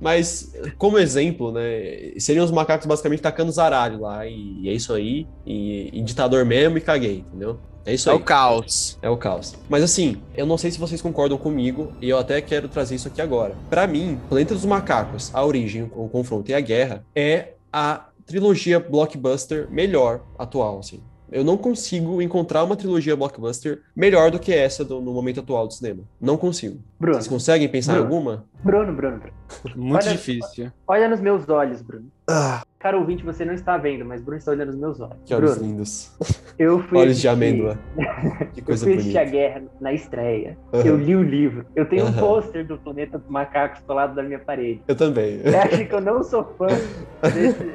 Mas, 0.00 0.52
como 0.78 0.98
exemplo, 0.98 1.52
né? 1.52 2.12
Seriam 2.18 2.44
os 2.44 2.50
macacos 2.50 2.86
basicamente 2.86 3.20
tacando 3.20 3.52
zaralho 3.52 4.00
lá, 4.00 4.26
e, 4.26 4.60
e 4.62 4.68
é 4.68 4.72
isso 4.72 4.92
aí, 4.94 5.26
e, 5.46 5.90
e 5.92 6.02
ditador 6.02 6.44
mesmo, 6.44 6.78
e 6.78 6.80
caguei, 6.80 7.18
entendeu? 7.28 7.58
É 7.84 7.94
isso 7.94 8.08
É 8.08 8.12
aí. 8.12 8.18
o 8.18 8.22
caos. 8.22 8.98
É 9.02 9.08
o 9.10 9.16
caos. 9.16 9.54
Mas 9.68 9.82
assim, 9.82 10.20
eu 10.36 10.44
não 10.46 10.58
sei 10.58 10.70
se 10.70 10.78
vocês 10.78 11.00
concordam 11.00 11.36
comigo, 11.38 11.92
e 12.00 12.08
eu 12.08 12.18
até 12.18 12.40
quero 12.40 12.68
trazer 12.68 12.94
isso 12.94 13.08
aqui 13.08 13.20
agora. 13.20 13.54
Pra 13.68 13.86
mim, 13.86 14.18
Planeta 14.28 14.54
dos 14.54 14.64
Macacos, 14.64 15.30
a 15.34 15.44
origem, 15.44 15.90
o 15.94 16.08
confronto 16.08 16.50
e 16.50 16.54
a 16.54 16.60
guerra 16.60 17.04
é 17.14 17.54
a 17.72 18.06
trilogia 18.26 18.78
blockbuster 18.78 19.68
melhor 19.70 20.22
atual, 20.38 20.78
assim. 20.78 21.02
Eu 21.32 21.44
não 21.44 21.56
consigo 21.56 22.20
encontrar 22.20 22.64
uma 22.64 22.74
trilogia 22.76 23.14
blockbuster 23.16 23.80
melhor 23.94 24.30
do 24.30 24.38
que 24.38 24.52
essa 24.52 24.84
do- 24.84 25.00
no 25.00 25.12
momento 25.12 25.40
atual 25.40 25.66
do 25.66 25.72
cinema. 25.74 26.02
Não 26.20 26.36
consigo. 26.36 26.78
Bruno, 26.98 27.14
Vocês 27.14 27.28
conseguem 27.28 27.68
pensar 27.68 27.92
em 27.92 27.96
Bruno. 28.00 28.14
alguma? 28.14 28.44
Bruno, 28.62 28.92
Bruno, 28.92 29.18
Bruno. 29.18 29.32
Muito 29.76 30.02
Olha- 30.06 30.12
difícil. 30.16 30.70
Olha 30.86 31.08
nos 31.08 31.20
meus 31.20 31.48
olhos, 31.48 31.80
Bruno. 31.82 32.06
Ah, 32.28 32.62
Cara 32.78 32.98
ouvinte, 32.98 33.22
você 33.22 33.44
não 33.44 33.52
está 33.52 33.76
vendo, 33.76 34.06
mas 34.06 34.22
Bruno 34.22 34.38
está 34.38 34.52
olhando 34.52 34.68
nos 34.68 34.76
meus 34.80 35.00
olhos. 35.00 35.16
que 35.26 35.34
olhos 35.34 35.54
Bruno, 35.56 35.66
lindos. 35.70 36.10
eu 36.58 36.82
fui 36.84 36.96
Olhos 36.98 37.18
de 37.20 37.28
assistir- 37.28 37.28
amêndoa. 37.28 37.78
Que 38.54 38.60
Eu 38.60 38.64
coisa 38.64 38.84
fui 38.84 38.94
assistir 38.94 39.18
a 39.18 39.20
bonita. 39.24 39.36
guerra 39.38 39.62
na 39.80 39.92
estreia. 39.92 40.58
Aham. 40.72 40.84
Eu 40.86 40.96
li 40.96 41.14
o 41.14 41.22
livro. 41.22 41.66
Eu 41.76 41.86
tenho 41.88 42.04
um 42.04 42.08
Aham. 42.08 42.18
pôster 42.20 42.66
do 42.66 42.78
Planeta 42.78 43.18
dos 43.18 43.28
Macacos 43.28 43.80
colado 43.86 44.14
na 44.16 44.22
minha 44.22 44.38
parede. 44.38 44.80
Eu 44.88 44.96
também. 44.96 45.38
Você 45.42 45.56
acha 45.56 45.84
que 45.84 45.94
eu 45.94 46.00
não 46.00 46.22
sou 46.24 46.42
fã 46.56 46.66
desse... 47.34 47.70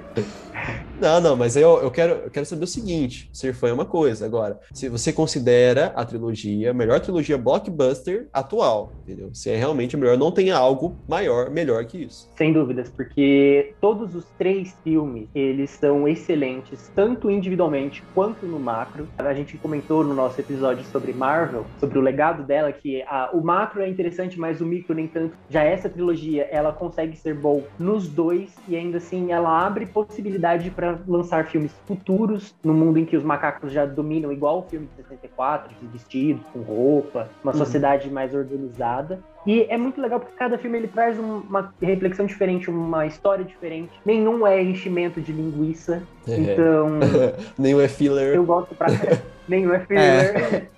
Não, 0.97 1.19
não, 1.19 1.35
mas 1.35 1.57
eu, 1.57 1.81
eu, 1.81 1.91
quero, 1.91 2.13
eu 2.23 2.31
quero 2.31 2.45
saber 2.45 2.63
o 2.63 2.67
seguinte: 2.67 3.29
ser 3.33 3.53
fã 3.53 3.67
é 3.69 3.73
uma 3.73 3.85
coisa. 3.85 4.25
Agora, 4.25 4.57
se 4.73 4.87
você 4.87 5.11
considera 5.11 5.87
a 5.87 6.05
trilogia 6.05 6.71
a 6.71 6.73
melhor 6.73 6.99
trilogia 7.01 7.37
blockbuster 7.37 8.29
atual, 8.31 8.95
entendeu? 9.05 9.29
Se 9.33 9.49
é 9.49 9.57
realmente 9.57 9.97
melhor, 9.97 10.17
não 10.17 10.31
tem 10.31 10.51
algo 10.51 11.01
maior, 11.07 11.49
melhor 11.51 11.85
que 11.85 12.03
isso. 12.05 12.27
Sem 12.37 12.53
dúvidas, 12.53 12.89
porque 12.89 13.75
todos 13.81 14.15
os 14.15 14.31
três 14.37 14.79
filmes, 14.83 15.29
eles 15.35 15.71
são 15.71 16.07
excelentes, 16.07 16.89
tanto 16.95 17.29
individualmente 17.29 18.01
quanto 18.13 18.47
no 18.47 18.59
macro. 18.59 19.09
A 19.17 19.33
gente 19.33 19.57
comentou 19.59 20.03
no 20.03 20.13
nosso 20.13 20.39
episódio 20.39 20.85
sobre 20.85 21.13
Marvel, 21.13 21.67
sobre 21.77 21.97
o 21.99 22.01
legado 22.01 22.45
dela, 22.45 22.71
que 22.71 23.01
a- 23.03 23.31
o 23.33 23.43
macro 23.43 23.81
é 23.81 23.89
interessante, 23.89 24.39
mas 24.39 24.61
o 24.61 24.65
micro 24.65 24.95
nem 24.95 25.07
tanto. 25.09 25.37
Já 25.49 25.63
essa 25.63 25.89
trilogia, 25.89 26.43
ela 26.49 26.71
consegue 26.71 27.17
ser 27.17 27.33
bom 27.39 27.67
nos 27.77 28.07
dois, 28.13 28.61
e 28.67 28.75
ainda 28.75 28.97
assim 28.97 29.31
ela 29.31 29.65
abre 29.65 29.87
possibilidade 29.87 30.71
para 30.71 30.84
lançar 31.07 31.45
filmes 31.45 31.71
futuros, 31.87 32.53
no 32.63 32.73
mundo 32.73 32.97
em 32.99 33.05
que 33.05 33.15
os 33.15 33.23
macacos 33.23 33.71
já 33.71 33.85
dominam, 33.85 34.31
igual 34.31 34.59
o 34.59 34.63
filme 34.69 34.87
de 34.87 35.03
64, 35.03 35.73
de 35.79 35.87
vestidos, 35.87 36.43
com 36.53 36.59
roupa, 36.59 37.29
uma 37.43 37.51
Uhum. 37.53 37.57
sociedade 37.57 38.09
mais 38.09 38.33
organizada. 38.33 39.19
E 39.47 39.61
é 39.69 39.77
muito 39.77 40.01
legal 40.01 40.19
porque 40.19 40.33
cada 40.35 40.57
filme 40.57 40.77
ele 40.77 40.87
traz 40.87 41.19
um- 41.19 41.37
uma 41.39 41.73
reflexão 41.81 42.25
diferente, 42.25 42.69
uma 42.69 43.05
história 43.05 43.45
diferente. 43.45 43.91
Nenhum 44.05 44.45
é 44.45 44.61
enchimento 44.61 45.21
de 45.21 45.31
linguiça. 45.31 46.01
É. 46.27 46.35
Então, 46.35 46.87
Nenhum 47.57 47.79
é 47.81 47.87
filler. 47.87 48.35
eu 48.35 48.43
gosto 48.43 48.73
pra. 48.75 48.87
Nenhum 49.47 49.73
é 49.73 49.79
filler. 49.85 50.69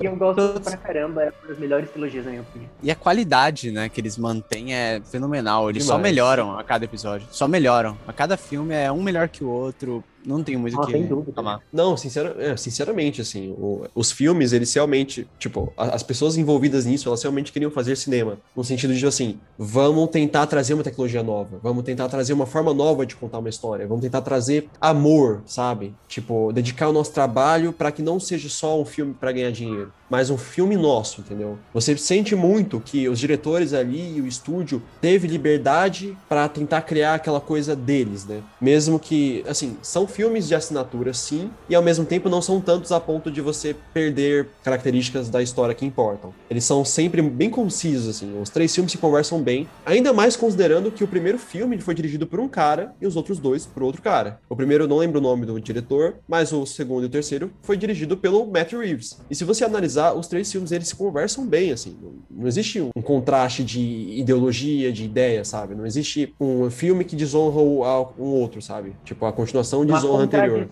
E 0.00 0.04
eu 0.04 0.16
gosto 0.16 0.60
pra 0.60 0.76
caramba. 0.76 1.24
É 1.24 1.32
uma 1.40 1.48
das 1.48 1.58
melhores 1.58 1.90
trilogias, 1.90 2.24
na 2.24 2.30
minha 2.30 2.42
opinião. 2.42 2.70
E 2.82 2.90
a 2.90 2.94
qualidade, 2.94 3.70
né, 3.70 3.88
que 3.88 4.00
eles 4.00 4.16
mantêm 4.16 4.74
é 4.74 5.00
fenomenal. 5.00 5.70
Eles 5.70 5.84
só 5.84 5.96
Demais. 5.96 6.12
melhoram 6.14 6.58
a 6.58 6.64
cada 6.64 6.84
episódio. 6.84 7.26
Só 7.30 7.46
melhoram. 7.48 7.96
A 8.06 8.12
cada 8.12 8.36
filme 8.36 8.74
é 8.74 8.90
um 8.90 9.02
melhor 9.02 9.28
que 9.28 9.44
o 9.44 9.48
outro. 9.48 10.02
Não 10.26 10.42
tem 10.42 10.56
muito 10.56 10.76
o 10.76 10.82
Ah, 10.82 10.86
que 10.86 10.92
sem 10.92 11.06
dúvida. 11.06 11.42
Não, 11.72 11.96
sincera- 11.96 12.34
é, 12.42 12.56
sinceramente, 12.56 13.20
assim, 13.20 13.50
o- 13.56 13.86
os 13.94 14.10
filmes, 14.10 14.52
eles 14.52 14.74
realmente, 14.74 15.30
tipo, 15.38 15.72
a- 15.76 15.94
as 15.94 16.02
pessoas 16.02 16.36
envolvidas 16.36 16.84
nisso, 16.84 17.08
elas 17.08 17.22
realmente 17.22 17.52
queriam 17.52 17.70
fazer 17.70 17.96
cinema, 17.96 18.38
no 18.54 18.64
sentido 18.64 18.92
de, 18.94 19.06
assim, 19.06 19.40
vamos 19.56 20.08
tentar 20.10 20.46
trazer 20.48 20.74
uma 20.74 20.82
tecnologia 20.82 21.22
nova, 21.22 21.60
vamos 21.62 21.84
tentar 21.84 22.08
trazer 22.08 22.32
uma 22.32 22.46
forma 22.46 22.74
nova 22.74 23.06
de 23.06 23.14
contar 23.14 23.38
uma 23.38 23.48
história, 23.48 23.86
vamos 23.86 24.02
tentar 24.02 24.22
trazer 24.22 24.68
amor, 24.80 25.42
sabe? 25.46 25.96
Tipo, 26.08 26.52
dedicar 26.52 26.88
o 26.88 26.92
nosso 26.92 27.12
trabalho 27.12 27.72
para 27.72 27.92
que 27.92 28.02
não 28.02 28.18
seja 28.18 28.48
só 28.48 28.80
um 28.80 28.84
filme 28.84 29.14
para 29.14 29.32
ganhar 29.32 29.50
dinheiro, 29.52 29.92
mas 30.08 30.30
um 30.30 30.38
filme 30.38 30.76
nosso, 30.76 31.20
entendeu? 31.20 31.58
Você 31.72 31.96
sente 31.96 32.34
muito 32.34 32.80
que 32.80 33.08
os 33.08 33.18
diretores 33.18 33.72
ali 33.72 34.16
e 34.16 34.20
o 34.20 34.26
estúdio 34.26 34.82
teve 35.00 35.28
liberdade 35.28 36.16
para 36.28 36.48
tentar 36.48 36.82
criar 36.82 37.14
aquela 37.14 37.40
coisa 37.40 37.74
deles, 37.74 38.24
né? 38.24 38.40
Mesmo 38.60 38.98
que, 38.98 39.44
assim, 39.48 39.76
são 39.82 40.06
filmes 40.06 40.48
de 40.48 40.54
assinatura, 40.54 41.12
sim, 41.12 41.50
e 41.68 41.74
ao 41.74 41.82
mesmo 41.82 42.04
tempo 42.04 42.28
não 42.28 42.40
são 42.42 42.60
tantos 42.60 42.92
a 42.92 43.00
ponto 43.00 43.30
de 43.30 43.40
você 43.40 43.74
perder 43.92 44.48
características 44.62 45.28
da 45.28 45.42
história 45.42 45.74
que 45.74 45.84
importam. 45.84 46.32
Eles 46.48 46.64
são 46.64 46.84
sempre 46.84 47.20
bem 47.22 47.50
concisos, 47.50 48.08
assim, 48.08 48.40
os 48.40 48.50
três 48.50 48.74
filmes 48.74 48.92
se 48.92 48.98
conversam 48.98 49.40
bem, 49.40 49.68
ainda 49.84 50.12
mais 50.12 50.36
considerando 50.36 50.90
que 50.90 51.04
o 51.04 51.08
primeiro 51.08 51.38
filme 51.38 51.80
foi 51.80 51.94
dirigido 51.94 52.26
por 52.26 52.40
um 52.40 52.48
cara 52.48 52.94
e 53.00 53.06
os 53.06 53.16
outros 53.16 53.38
dois 53.38 53.66
por 53.66 53.82
outro 53.82 54.02
cara. 54.02 54.40
O 54.48 54.56
primeiro 54.56 54.86
não 54.86 54.98
lembro 54.98 55.18
o 55.18 55.22
nome 55.22 55.46
do 55.46 55.60
diretor, 55.60 56.16
mas 56.28 56.52
o 56.52 56.64
segundo 56.66 57.04
e 57.04 57.06
o 57.06 57.10
terceiro 57.10 57.50
foi 57.62 57.76
dirigido 57.76 58.16
pelo 58.16 58.46
Matt 58.46 58.72
Reeves. 58.72 59.18
E 59.30 59.34
se 59.34 59.44
você 59.44 59.64
analisar, 59.64 59.95
os 59.96 60.26
três 60.28 60.50
filmes 60.50 60.72
eles 60.72 60.88
se 60.88 60.94
conversam 60.96 61.46
bem, 61.46 61.70
assim, 61.72 61.96
não, 62.02 62.12
não 62.42 62.46
existe 62.48 62.80
um, 62.80 62.90
contraste 63.02 63.64
de 63.64 63.80
ideologia, 64.18 64.92
de 64.92 65.04
ideia, 65.04 65.44
sabe? 65.44 65.74
Não 65.74 65.86
existe 65.86 66.34
um 66.40 66.70
filme 66.70 67.04
que 67.04 67.14
desonra 67.16 67.60
o, 67.60 67.84
a- 67.84 68.02
um 68.18 68.24
outro, 68.40 68.60
sabe? 68.62 68.94
Tipo, 69.04 69.26
a 69.26 69.32
continuação 69.32 69.84
desonra 69.84 70.24
anterior. 70.24 70.68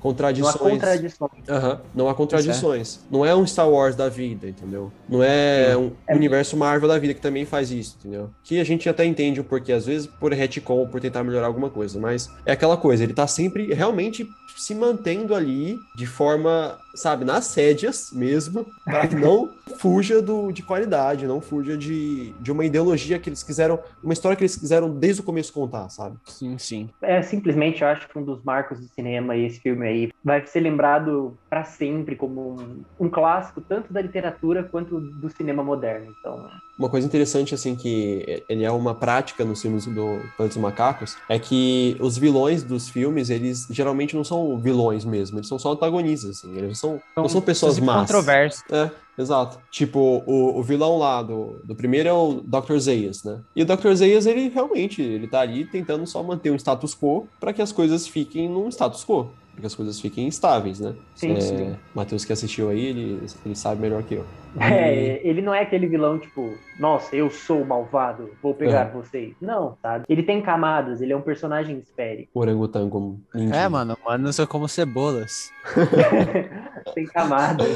contradições. 0.00 0.40
Não 0.40 0.48
há 0.48 0.52
Contradições. 0.70 1.48
Aham, 1.48 1.80
não 1.94 2.08
há 2.08 2.14
contradições. 2.14 3.00
Não 3.10 3.24
é 3.26 3.34
um 3.34 3.46
Star 3.46 3.68
Wars 3.68 3.94
da 3.96 4.08
vida, 4.08 4.48
entendeu? 4.48 4.92
Não 5.08 5.22
é 5.22 5.76
um 5.76 5.90
É- 6.06 6.14
universo 6.14 6.56
Marvel 6.56 6.88
da 6.88 6.98
vida 6.98 7.14
que 7.14 7.20
também 7.20 7.44
faz 7.44 7.70
isso, 7.70 7.96
entendeu? 8.00 8.30
Que 8.44 8.60
a 8.60 8.64
gente 8.64 8.88
até 8.88 9.04
entende 9.04 9.40
o 9.40 9.44
porquê, 9.44 9.72
às 9.72 9.86
vezes 9.86 10.06
por 10.06 10.32
retcon, 10.32 10.86
por 10.86 11.00
tentar 11.00 11.24
melhorar 11.24 11.46
alguma 11.46 11.70
coisa, 11.70 11.98
mas 11.98 12.28
é 12.46 12.52
aquela 12.52 12.76
coisa, 12.76 13.02
ele 13.02 13.14
tá 13.14 13.26
sempre 13.26 13.72
realmente 13.72 14.26
se 14.56 14.74
mantendo 14.74 15.34
ali 15.34 15.76
de 15.96 16.06
forma, 16.06 16.76
sabe, 16.94 17.24
nas 17.24 17.46
sédias 17.46 18.10
mesmo, 18.12 18.66
para 18.84 19.06
que 19.06 19.14
não 19.16 19.50
fuja 19.78 20.20
do, 20.20 20.52
de 20.52 20.62
qualidade, 20.62 21.26
não 21.26 21.40
fuja 21.40 21.76
de, 21.76 22.32
de 22.40 22.52
uma 22.52 22.64
ideologia 22.64 23.18
que 23.18 23.28
eles 23.28 23.42
quiseram, 23.42 23.78
uma 24.02 24.12
história 24.12 24.36
que 24.36 24.42
eles 24.42 24.56
quiseram 24.56 24.90
desde 24.90 25.22
o 25.22 25.24
começo 25.24 25.52
contar, 25.52 25.88
sabe? 25.88 26.16
Sim, 26.26 26.58
sim. 26.58 26.90
É 27.02 27.22
simplesmente, 27.22 27.82
eu 27.82 27.88
acho 27.88 28.08
que 28.08 28.18
um 28.18 28.24
dos 28.24 28.42
marcos 28.42 28.80
do 28.80 28.86
cinema 28.88 29.36
e 29.36 29.46
esse 29.46 29.60
filme 29.60 29.86
aí 29.86 30.12
vai 30.24 30.44
ser 30.46 30.60
lembrado 30.60 31.36
pra 31.48 31.64
sempre 31.64 32.16
como 32.16 32.60
um, 32.60 32.84
um 32.98 33.08
clássico 33.08 33.60
tanto 33.60 33.92
da 33.92 34.00
literatura 34.00 34.62
quanto 34.64 35.00
do 35.00 35.30
cinema 35.30 35.62
moderno. 35.62 36.14
Então, 36.20 36.48
Uma 36.78 36.88
coisa 36.88 37.06
interessante, 37.06 37.54
assim, 37.54 37.74
que 37.76 38.42
ele 38.48 38.64
é 38.64 38.70
uma 38.70 38.94
prática 38.94 39.44
nos 39.44 39.62
filmes 39.62 39.86
do 39.86 40.20
Planeta 40.36 40.54
dos 40.54 40.56
Macacos, 40.56 41.16
é 41.28 41.38
que 41.38 41.96
os 42.00 42.18
vilões 42.18 42.62
dos 42.62 42.88
filmes, 42.88 43.30
eles 43.30 43.66
geralmente 43.70 44.16
não 44.16 44.24
são 44.24 44.58
vilões 44.58 45.04
mesmo, 45.04 45.38
eles 45.38 45.48
são 45.48 45.58
só 45.58 45.72
antagonistas, 45.72 46.38
assim, 46.38 46.56
eles 46.56 46.78
não 46.82 46.98
são, 46.98 47.02
não 47.16 47.28
são 47.28 47.40
pessoas 47.40 47.78
más. 47.78 48.02
Controverso. 48.02 48.62
É, 48.70 48.90
exato. 49.18 49.58
Tipo, 49.70 50.22
o, 50.26 50.58
o 50.58 50.62
vilão 50.62 50.98
lá 50.98 51.22
do, 51.22 51.60
do 51.64 51.74
primeiro 51.74 52.08
é 52.08 52.12
o 52.12 52.40
Dr. 52.44 52.76
Zayas, 52.78 53.24
né? 53.24 53.40
E 53.54 53.62
o 53.62 53.66
Dr. 53.66 53.92
Zayas, 53.94 54.26
ele 54.26 54.48
realmente, 54.48 55.02
ele 55.02 55.26
tá 55.26 55.40
ali 55.40 55.64
tentando 55.64 56.06
só 56.06 56.22
manter 56.22 56.50
um 56.50 56.56
status 56.56 56.94
quo 56.94 57.28
para 57.38 57.52
que 57.52 57.62
as 57.62 57.72
coisas 57.72 58.06
fiquem 58.06 58.48
num 58.48 58.68
status 58.68 59.04
quo. 59.04 59.30
Que 59.58 59.66
as 59.66 59.74
coisas 59.74 60.00
fiquem 60.00 60.26
estáveis, 60.26 60.80
né? 60.80 60.94
Sim, 61.14 61.32
é, 61.34 61.40
sim. 61.40 61.76
Matheus 61.94 62.24
que 62.24 62.32
assistiu 62.32 62.70
aí, 62.70 62.82
ele, 62.82 63.26
ele 63.44 63.54
sabe 63.54 63.82
melhor 63.82 64.02
que 64.02 64.14
eu. 64.14 64.24
é, 64.58 65.20
ele 65.22 65.42
não 65.42 65.52
é 65.52 65.60
aquele 65.60 65.86
vilão 65.86 66.18
tipo, 66.18 66.54
nossa, 66.78 67.14
eu 67.14 67.30
sou 67.30 67.62
malvado, 67.62 68.30
vou 68.42 68.54
pegar 68.54 68.84
vocês. 68.90 69.34
Não, 69.38 69.76
sabe? 69.82 70.06
Ele 70.08 70.22
tem 70.22 70.40
camadas, 70.40 71.02
ele 71.02 71.12
é 71.12 71.16
um 71.16 71.20
personagem 71.20 71.78
esférico. 71.78 72.30
Orangotango. 72.32 73.20
É, 73.34 73.68
mano, 73.68 73.98
mano, 74.02 74.32
são 74.32 74.46
como 74.46 74.66
cebolas. 74.66 75.50
tem 76.94 77.04
camadas. 77.06 77.66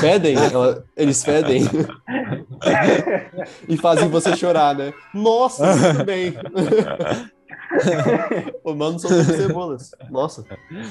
Fedem, 0.00 0.36
ela- 0.36 0.84
eles 0.96 1.22
fedem. 1.24 1.62
e 3.68 3.76
fazem 3.76 4.08
você 4.08 4.36
chorar, 4.36 4.74
né? 4.74 4.92
Nossa, 5.14 5.66
muito 5.74 6.04
bem. 6.04 6.34
o 8.64 8.74
mano 8.74 8.98
são 8.98 9.24
cebolas. 9.24 9.92
Nossa. 10.10 10.44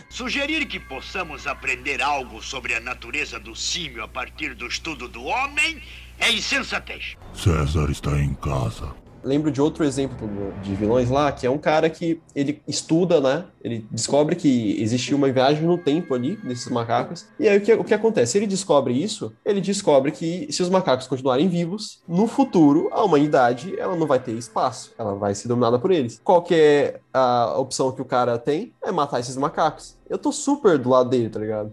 Sugerir 0.09 0.65
que 0.65 0.79
possamos 0.79 1.45
aprender 1.47 2.01
algo 2.01 2.41
sobre 2.41 2.73
a 2.73 2.79
natureza 2.79 3.39
do 3.39 3.55
símio 3.55 4.03
a 4.03 4.07
partir 4.07 4.53
do 4.55 4.65
estudo 4.67 5.07
do 5.07 5.23
homem 5.23 5.81
é 6.19 6.31
insensatez. 6.31 7.15
César 7.33 7.89
está 7.89 8.11
em 8.19 8.33
casa. 8.35 8.89
Lembro 9.23 9.51
de 9.51 9.61
outro 9.61 9.83
exemplo 9.83 10.29
de 10.61 10.75
vilões 10.75 11.09
lá, 11.09 11.31
que 11.31 11.45
é 11.45 11.49
um 11.49 11.57
cara 11.57 11.89
que 11.89 12.21
ele 12.35 12.61
estuda, 12.67 13.19
né? 13.19 13.45
Ele 13.63 13.85
descobre 13.91 14.35
que 14.35 14.81
existiu 14.81 15.17
uma 15.17 15.31
viagem 15.31 15.63
no 15.63 15.77
tempo 15.77 16.13
ali, 16.13 16.35
desses 16.37 16.69
macacos. 16.69 17.27
E 17.39 17.47
aí 17.47 17.57
o 17.57 17.61
que, 17.61 17.73
o 17.73 17.83
que 17.83 17.93
acontece? 17.93 18.37
Ele 18.37 18.47
descobre 18.47 18.93
isso, 18.93 19.33
ele 19.45 19.61
descobre 19.61 20.11
que 20.11 20.47
se 20.51 20.61
os 20.61 20.69
macacos 20.69 21.07
continuarem 21.07 21.47
vivos, 21.47 22.01
no 22.07 22.27
futuro 22.27 22.89
a 22.91 23.03
humanidade 23.03 23.77
ela 23.77 23.95
não 23.95 24.07
vai 24.07 24.19
ter 24.19 24.31
espaço, 24.31 24.93
ela 24.97 25.15
vai 25.15 25.35
ser 25.35 25.47
dominada 25.47 25.77
por 25.77 25.91
eles. 25.91 26.19
Qual 26.23 26.41
que 26.41 26.55
é 26.55 26.99
a 27.13 27.57
opção 27.57 27.91
que 27.91 28.01
o 28.01 28.05
cara 28.05 28.37
tem? 28.37 28.73
É 28.89 28.91
matar 28.91 29.19
esses 29.19 29.37
macacos. 29.37 29.95
Eu 30.09 30.17
tô 30.17 30.31
super 30.31 30.77
do 30.79 30.89
lado 30.89 31.09
dele, 31.09 31.29
tá 31.29 31.39
ligado? 31.39 31.71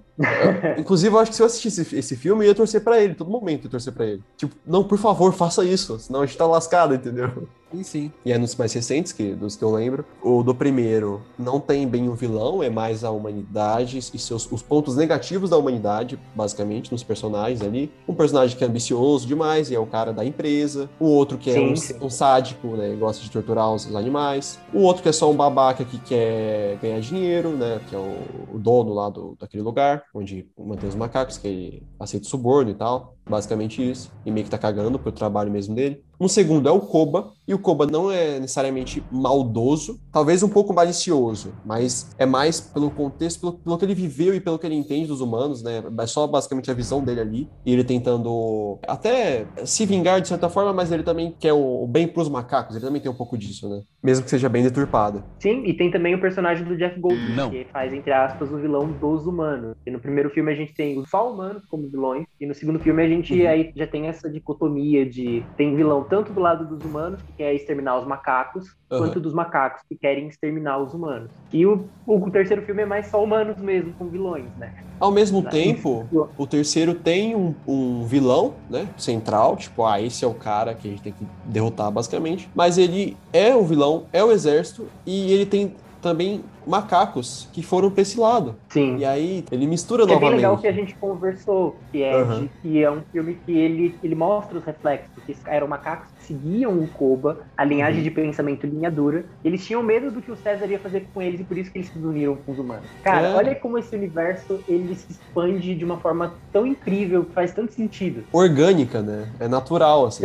Inclusive, 0.77 1.15
eu 1.15 1.19
acho 1.19 1.31
que 1.31 1.37
se 1.37 1.43
eu 1.43 1.47
assistisse 1.47 1.97
esse 1.97 2.15
filme, 2.15 2.45
eu 2.45 2.49
ia 2.49 2.55
torcer 2.55 2.85
pra 2.85 3.01
ele, 3.01 3.15
todo 3.15 3.31
momento 3.31 3.63
eu 3.63 3.69
ia 3.69 3.71
torcer 3.71 3.93
pra 3.93 4.05
ele. 4.05 4.23
Tipo, 4.37 4.55
não, 4.67 4.85
por 4.85 4.99
favor, 4.99 5.33
faça 5.33 5.65
isso, 5.65 5.99
senão 5.99 6.21
a 6.21 6.27
gente 6.27 6.37
tá 6.37 6.47
lascado, 6.47 6.95
entendeu? 6.95 7.49
Sim, 7.73 7.83
sim. 7.83 8.13
E 8.25 8.33
é 8.33 8.39
nos 8.39 8.55
mais 8.55 8.73
recentes, 8.73 9.13
que, 9.13 9.35
dos 9.35 9.57
que 9.57 9.65
eu 9.65 9.71
lembro. 9.71 10.05
O 10.23 10.43
do 10.43 10.55
primeiro 10.55 11.23
não 11.39 11.59
tem 11.59 11.87
bem 11.87 12.09
um 12.09 12.15
vilão, 12.15 12.63
é 12.63 12.71
mais 12.71 13.03
a 13.03 13.11
humanidade 13.11 13.99
e 13.99 14.19
seus, 14.19 14.51
os 14.51 14.63
pontos 14.63 14.97
negativos 14.97 15.51
da 15.51 15.57
humanidade, 15.57 16.19
basicamente, 16.35 16.93
nos 16.93 17.03
personagens 17.03 17.63
ali. 17.63 17.93
Um 18.09 18.15
personagem 18.15 18.57
que 18.57 18.63
é 18.63 18.67
ambicioso 18.67 19.27
demais 19.27 19.71
e 19.71 19.75
é 19.75 19.79
o 19.79 19.87
cara 19.87 20.13
da 20.13 20.25
empresa. 20.25 20.89
O 20.99 21.07
outro 21.07 21.39
que 21.39 21.51
é 21.51 21.55
Sim, 21.55 21.73
um, 21.73 21.77
sim. 21.77 21.95
um 22.01 22.11
sádico, 22.11 22.69
né? 22.69 22.93
e 22.93 22.97
Gosta 22.97 23.23
de 23.23 23.31
torturar 23.31 23.73
os, 23.73 23.95
animais. 23.95 24.59
O 24.73 24.81
outro 24.83 25.03
que 25.03 25.09
é 25.09 25.13
só 25.13 25.31
um 25.31 25.37
babaca 25.37 25.85
que 25.85 25.99
quer 25.99 26.79
ganhar 26.81 27.01
dinheiro, 27.01 27.51
né? 27.51 27.81
Que 27.89 27.95
é 27.95 27.99
o, 27.99 28.55
o 28.55 28.59
dono 28.59 28.93
lá 28.93 29.11
do, 29.11 29.37
daquele 29.39 29.63
lugar, 29.63 30.05
onde 30.15 30.49
mantém 30.59 30.89
os 30.89 30.95
macacos, 30.95 31.39
que 31.39 31.49
ele 31.49 31.83
aceita 31.99 32.27
suborno 32.27 32.71
e 32.71 32.75
tal. 32.75 33.16
Basicamente 33.29 33.89
isso. 33.89 34.13
E 34.25 34.31
meio 34.31 34.45
que 34.45 34.51
tá 34.51 34.59
cagando 34.59 34.99
pro 34.99 35.13
trabalho 35.13 35.51
mesmo 35.51 35.75
dele. 35.75 36.03
Um 36.19 36.29
segundo 36.29 36.67
é 36.67 36.73
o 36.73 36.81
Koba, 36.81 37.33
e 37.47 37.53
o 37.53 37.59
Koba 37.59 37.87
não 37.87 38.11
é 38.11 38.41
necessariamente 38.41 39.03
maldoso, 39.13 40.01
talvez 40.11 40.43
um 40.43 40.49
pouco 40.49 40.73
malicioso, 40.73 41.53
mas 41.65 42.11
é 42.19 42.25
mais 42.25 42.59
pelo 42.59 42.91
contexto, 42.91 43.41
pelo, 43.41 43.53
pelo 43.53 43.79
que 43.79 43.85
ele 43.85 43.95
viveu 43.95 44.35
e 44.35 44.41
pelo 44.41 44.59
que 44.59 44.67
ele 44.67 44.75
entende 44.75 45.07
dos 45.07 45.21
humanos, 45.21 45.63
né? 45.63 45.83
É 46.01 46.07
só 46.07 46.27
basicamente 46.27 46.71
a 46.71 46.75
visão 46.75 47.05
dele 47.05 47.21
ali, 47.21 47.49
e 47.67 47.73
ele 47.73 47.85
tentando 47.85 48.79
até 48.89 49.47
se 49.65 49.85
vingar 49.85 50.21
de 50.23 50.29
certa 50.29 50.49
forma, 50.49 50.73
mas 50.73 50.91
ele 50.91 51.03
também 51.03 51.35
quer 51.39 51.53
o, 51.53 51.85
o 51.85 51.87
bem 51.87 52.09
pros 52.09 52.31
macacos, 52.31 52.75
ele 52.75 52.85
também 52.85 53.01
tem 53.01 53.11
um 53.11 53.17
pouco 53.17 53.37
disso, 53.37 53.69
né? 53.69 53.83
Mesmo 54.03 54.25
que 54.25 54.31
seja 54.31 54.49
bem 54.49 54.63
deturpado. 54.63 55.23
Sim, 55.39 55.65
e 55.67 55.75
tem 55.75 55.91
também 55.91 56.15
o 56.15 56.21
personagem 56.21 56.65
do 56.65 56.77
Jeff 56.77 56.99
Goldblum, 56.99 57.35
Não. 57.35 57.51
que 57.51 57.67
faz, 57.71 57.93
entre 57.93 58.13
aspas, 58.13 58.51
o 58.51 58.57
vilão 58.57 58.91
dos 58.91 59.27
humanos. 59.27 59.77
E 59.87 59.91
no 59.91 60.01
primeiro 60.01 60.31
filme 60.31 60.51
a 60.51 60.55
gente 60.55 60.73
tem 60.73 60.99
os 60.99 61.11
só 61.11 61.31
humanos 61.31 61.63
como 61.67 61.91
vilões, 61.91 62.25
e 62.41 62.47
no 62.47 62.55
segundo 62.55 62.79
filme 62.81 63.03
a 63.03 63.09
gente 63.09 63.16
Uhum. 63.19 63.49
aí 63.49 63.73
já 63.75 63.87
tem 63.87 64.07
essa 64.07 64.31
dicotomia 64.31 65.05
de 65.09 65.43
tem 65.57 65.75
vilão 65.75 66.05
tanto 66.05 66.33
do 66.33 66.41
lado 66.41 66.67
dos 66.67 66.85
humanos, 66.85 67.21
que 67.23 67.33
quer 67.35 67.55
exterminar 67.55 67.99
os 67.99 68.07
macacos, 68.07 68.67
Uhum. 68.91 68.99
quanto 68.99 69.21
dos 69.21 69.35
macacos, 69.35 69.83
que 69.89 69.97
querem 69.97 70.29
exterminar 70.29 70.79
os 70.79 70.95
humanos. 70.95 71.29
E 71.53 71.67
o, 71.67 71.85
o 72.07 72.31
terceiro 72.31 72.63
filme 72.63 72.83
é 72.83 72.87
mais 72.87 73.07
só 73.07 73.23
humanos 73.23 73.57
mesmo, 73.57 73.93
com 73.95 74.07
vilões, 74.09 74.45
né? 74.57 74.73
Ao 75.01 75.11
mesmo 75.11 75.43
tempo, 75.43 76.07
o 76.39 76.47
terceiro 76.47 76.95
tem 76.95 77.35
um, 77.35 77.53
um 77.67 78.05
vilão, 78.05 78.55
né? 78.71 78.87
Central, 78.97 79.57
tipo, 79.57 79.85
ah, 79.85 80.01
esse 80.01 80.25
é 80.25 80.29
o 80.29 80.35
cara 80.35 80.73
que 80.73 80.87
a 80.87 80.91
gente 80.93 81.03
tem 81.03 81.13
que 81.13 81.27
derrotar, 81.45 81.91
basicamente. 81.91 82.49
Mas 82.55 82.79
ele 82.79 83.17
é 83.33 83.55
o 83.55 83.65
vilão, 83.65 84.05
é 84.13 84.23
o 84.23 84.31
exército, 84.31 84.87
e 85.05 85.33
ele 85.33 85.45
tem 85.45 85.75
também 86.01 86.43
macacos 86.67 87.49
que 87.53 87.63
foram 87.63 87.91
pra 87.91 88.03
esse 88.03 88.19
lado. 88.19 88.57
Sim. 88.69 88.97
E 88.99 89.05
aí 89.05 89.45
ele 89.51 89.67
mistura 89.67 90.05
Que 90.07 90.13
é 90.13 90.15
bem 90.15 90.21
novamente. 90.21 90.37
legal 90.41 90.59
que 90.59 90.67
a 90.67 90.73
gente 90.73 90.95
conversou, 90.97 91.77
que 91.93 92.03
é, 92.03 92.15
Aham. 92.21 92.41
de- 92.43 92.51
que 92.63 92.83
é 92.83 92.91
um 92.91 93.03
filme 93.13 93.39
que 93.47 93.53
ele, 93.57 93.95
ele 94.03 94.15
mostra 94.15 94.59
os 94.59 94.65
reflexos, 94.65 95.09
que 95.25 95.37
eram 95.47 95.67
macacos 95.69 96.09
que 96.19 96.25
seguiam 96.25 96.73
o 96.79 96.89
Koba, 96.89 97.39
a 97.57 97.65
linhagem 97.65 97.99
Uhum. 97.99 98.05
de 98.05 98.11
pensamento 98.11 98.67
linha 98.67 98.91
dura. 98.91 99.25
Eles 99.45 99.65
tinham 99.65 99.83
medo 99.83 100.11
do 100.11 100.21
que 100.21 100.31
o 100.31 100.37
César 100.37 100.67
ia 100.67 100.79
fazer 100.79 101.07
com 101.15 101.23
eles 101.23 101.41
e 101.41 101.45
por 101.45 101.57
isso 101.57 101.71
que 101.71 101.79
eles 101.79 101.89
se 101.89 101.99
uniram 101.99 102.37
com 102.37 102.53
os 102.53 102.59
humanos. 102.59 102.85
Cara, 103.03 103.29
É. 103.29 103.35
olha 103.35 103.55
como 103.55 103.79
esse 103.79 103.95
universo 103.95 104.61
ele 104.69 104.95
se 104.95 105.13
expande 105.13 105.75
de 105.75 105.85
uma 105.85 105.99
forma 105.99 106.35
tão 106.53 106.67
incrível, 106.67 107.25
que 107.25 107.33
faz 107.33 107.53
tanto 107.53 107.73
sentido. 107.73 108.25
Orgânica, 108.33 109.01
né? 109.03 109.29
É 109.39 109.47
natural, 109.49 110.07
assim. 110.07 110.25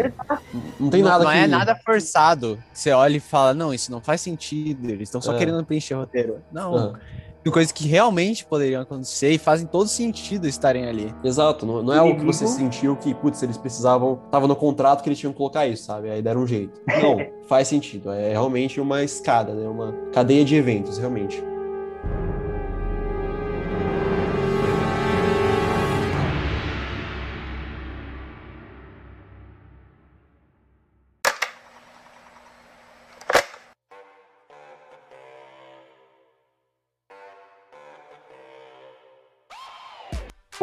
Não 0.80 0.90
tem 0.90 1.02
não, 1.04 1.10
nada 1.10 1.24
não 1.24 1.32
que... 1.32 1.38
é 1.38 1.48
nada 1.48 1.76
forçado. 1.76 2.58
Você 2.74 2.92
olha 2.92 3.18
e 3.18 3.20
fala, 3.20 3.54
não, 3.54 3.74
isso 3.74 3.92
não 3.92 4.02
faz 4.02 4.22
sentido. 4.22 4.90
Eles 4.90 5.04
estão 5.10 5.22
só 5.22 5.34
É. 5.36 5.38
querendo 5.38 5.64
preencher 5.66 5.96
o 5.96 6.00
roteiro. 6.00 6.31
Não. 6.52 6.76
Aham. 6.76 7.00
Tem 7.44 7.52
coisas 7.52 7.72
que 7.72 7.88
realmente 7.88 8.46
poderiam 8.46 8.84
acontecer 8.84 9.32
e 9.32 9.40
fazem 9.40 9.66
todo 9.66 9.88
sentido 9.88 10.48
estarem 10.48 10.86
ali. 10.86 11.14
Exato, 11.24 11.66
não, 11.66 11.82
não 11.82 11.92
é 11.92 11.98
algo 11.98 12.20
que 12.20 12.26
você 12.26 12.46
sentiu 12.46 12.96
que, 12.96 13.16
putz, 13.16 13.42
eles 13.42 13.58
precisavam, 13.58 14.20
tava 14.30 14.48
no 14.48 14.56
contrato 14.56 15.02
que 15.02 15.10
eles 15.10 15.18
tinham 15.18 15.32
que 15.32 15.38
colocar 15.38 15.66
isso, 15.66 15.86
sabe? 15.86 16.12
Aí 16.12 16.22
deram 16.22 16.42
um 16.42 16.48
jeito. 16.48 16.80
Não, 17.02 17.18
faz 17.50 17.68
sentido. 17.68 18.12
É 18.12 18.30
realmente 18.30 18.80
uma 18.80 19.04
escada, 19.04 19.54
né? 19.56 19.68
Uma 19.68 19.92
cadeia 20.14 20.46
de 20.46 20.56
eventos, 20.56 21.00
realmente. 21.00 21.44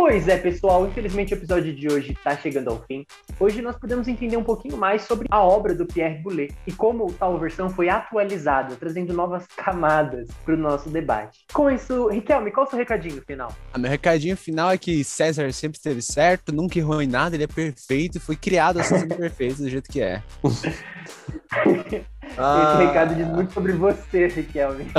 Pois 0.08 0.26
é, 0.26 0.38
pessoal, 0.38 0.86
infelizmente 0.86 1.34
o 1.34 1.36
episódio 1.36 1.76
de 1.76 1.86
hoje 1.86 2.12
está 2.12 2.34
chegando 2.34 2.70
ao 2.70 2.82
fim. 2.86 3.04
Hoje 3.38 3.60
nós 3.60 3.76
podemos 3.76 4.08
entender 4.08 4.38
um 4.38 4.42
pouquinho 4.42 4.78
mais 4.78 5.02
sobre 5.02 5.28
a 5.30 5.42
obra 5.42 5.74
do 5.74 5.84
Pierre 5.84 6.22
Boulet 6.22 6.54
e 6.66 6.72
como 6.72 7.12
tal 7.12 7.38
versão 7.38 7.68
foi 7.68 7.90
atualizada, 7.90 8.74
trazendo 8.76 9.12
novas 9.12 9.46
camadas 9.54 10.30
para 10.46 10.54
o 10.54 10.56
nosso 10.56 10.88
debate. 10.88 11.40
Com 11.52 11.70
isso, 11.70 12.08
Riquelme, 12.08 12.50
qual 12.50 12.66
o 12.66 12.70
seu 12.70 12.78
recadinho 12.78 13.22
final? 13.26 13.54
Ah, 13.70 13.76
meu 13.76 13.90
recadinho 13.90 14.34
final 14.34 14.70
é 14.70 14.78
que 14.78 15.04
César 15.04 15.52
sempre 15.52 15.76
esteve 15.76 16.00
certo, 16.00 16.54
nunca 16.54 16.78
errou 16.78 17.02
em 17.02 17.06
nada, 17.06 17.36
ele 17.36 17.44
é 17.44 17.46
perfeito 17.46 18.16
e 18.16 18.20
foi 18.20 18.34
criado 18.34 18.80
assim 18.80 19.06
perfeito 19.08 19.60
do 19.60 19.68
jeito 19.68 19.90
que 19.90 20.00
é. 20.00 20.22
Ah. 22.36 22.74
Esse 22.74 22.86
recado 22.86 23.14
diz 23.14 23.28
muito 23.28 23.52
sobre 23.52 23.72
você, 23.72 24.26
Riquelme. 24.28 24.86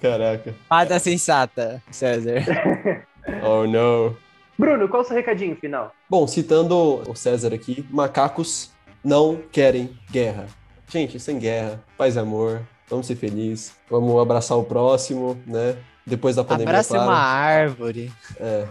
Caraca. 0.00 0.54
Fada 0.68 0.98
sensata, 0.98 1.82
César. 1.90 2.42
Oh, 3.42 3.66
não. 3.66 4.16
Bruno, 4.56 4.88
qual 4.88 5.02
o 5.02 5.04
seu 5.04 5.16
recadinho 5.16 5.56
final? 5.56 5.92
Bom, 6.08 6.28
citando 6.28 7.02
o 7.10 7.14
César 7.16 7.52
aqui, 7.52 7.84
macacos 7.90 8.70
não 9.02 9.42
querem 9.50 9.98
guerra. 10.10 10.46
Gente, 10.88 11.18
sem 11.18 11.38
guerra, 11.38 11.82
paz 11.98 12.14
e 12.14 12.20
amor, 12.20 12.62
vamos 12.88 13.06
ser 13.06 13.16
felizes, 13.16 13.74
vamos 13.90 14.16
abraçar 14.20 14.56
o 14.56 14.64
próximo, 14.64 15.36
né? 15.44 15.76
Depois 16.06 16.36
da 16.36 16.44
pandemia, 16.44 16.68
Abraça 16.68 16.94
claro. 16.94 17.10
uma 17.10 17.18
árvore. 17.18 18.12
É. 18.38 18.64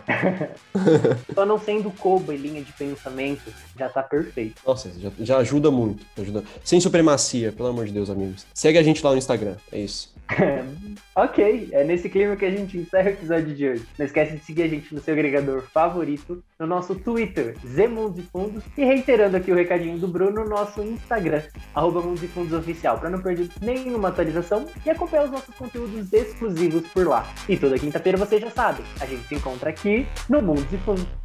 Só 1.35 1.45
não 1.45 1.59
sendo 1.59 1.91
Koba 1.91 2.33
e 2.33 2.37
linha 2.37 2.63
de 2.63 2.71
pensamento, 2.71 3.53
já 3.77 3.89
tá 3.89 4.01
perfeito. 4.01 4.61
Nossa, 4.65 4.89
já, 4.97 5.11
já 5.19 5.37
ajuda 5.39 5.69
muito. 5.69 6.05
Ajuda. 6.17 6.45
Sem 6.63 6.79
supremacia, 6.79 7.51
pelo 7.51 7.67
amor 7.67 7.87
de 7.87 7.91
Deus, 7.91 8.09
amigos. 8.09 8.47
Segue 8.53 8.77
a 8.77 8.83
gente 8.83 9.03
lá 9.03 9.11
no 9.11 9.17
Instagram, 9.17 9.57
é 9.69 9.79
isso. 9.79 10.14
ok, 11.15 11.69
é 11.71 11.83
nesse 11.83 12.09
clima 12.09 12.35
que 12.35 12.45
a 12.45 12.51
gente 12.51 12.77
encerra 12.77 13.09
o 13.09 13.13
episódio 13.13 13.53
de 13.53 13.67
hoje. 13.67 13.85
Não 13.97 14.05
esquece 14.05 14.37
de 14.37 14.43
seguir 14.43 14.63
a 14.63 14.67
gente 14.67 14.93
no 14.93 15.01
seu 15.01 15.13
agregador 15.13 15.61
favorito, 15.61 16.43
no 16.59 16.65
nosso 16.65 16.95
Twitter, 16.95 17.55
Zemundos 17.65 18.19
e 18.19 18.23
Fundos, 18.23 18.63
e 18.77 18.83
reiterando 18.83 19.37
aqui 19.37 19.51
o 19.51 19.55
recadinho 19.55 19.97
do 19.97 20.07
Bruno, 20.07 20.43
no 20.43 20.49
nosso 20.49 20.81
Instagram, 20.81 21.41
arroba 21.73 22.01
Mundos 22.01 22.29
Fundos 22.31 22.53
Oficial, 22.53 22.99
para 22.99 23.09
não 23.09 23.21
perder 23.21 23.49
nenhuma 23.61 24.09
atualização 24.09 24.65
e 24.85 24.89
acompanhar 24.89 25.25
os 25.25 25.31
nossos 25.31 25.55
conteúdos 25.55 26.11
exclusivos 26.11 26.87
por 26.87 27.07
lá. 27.07 27.27
E 27.47 27.57
toda 27.57 27.79
quinta-feira 27.79 28.17
você 28.17 28.39
já 28.39 28.49
sabe, 28.49 28.83
a 28.99 29.05
gente 29.05 29.27
se 29.27 29.35
encontra 29.35 29.69
aqui 29.69 30.07
no 30.29 30.41
Mundos 30.41 30.71
e 30.73 30.77
Fundos. 30.77 31.24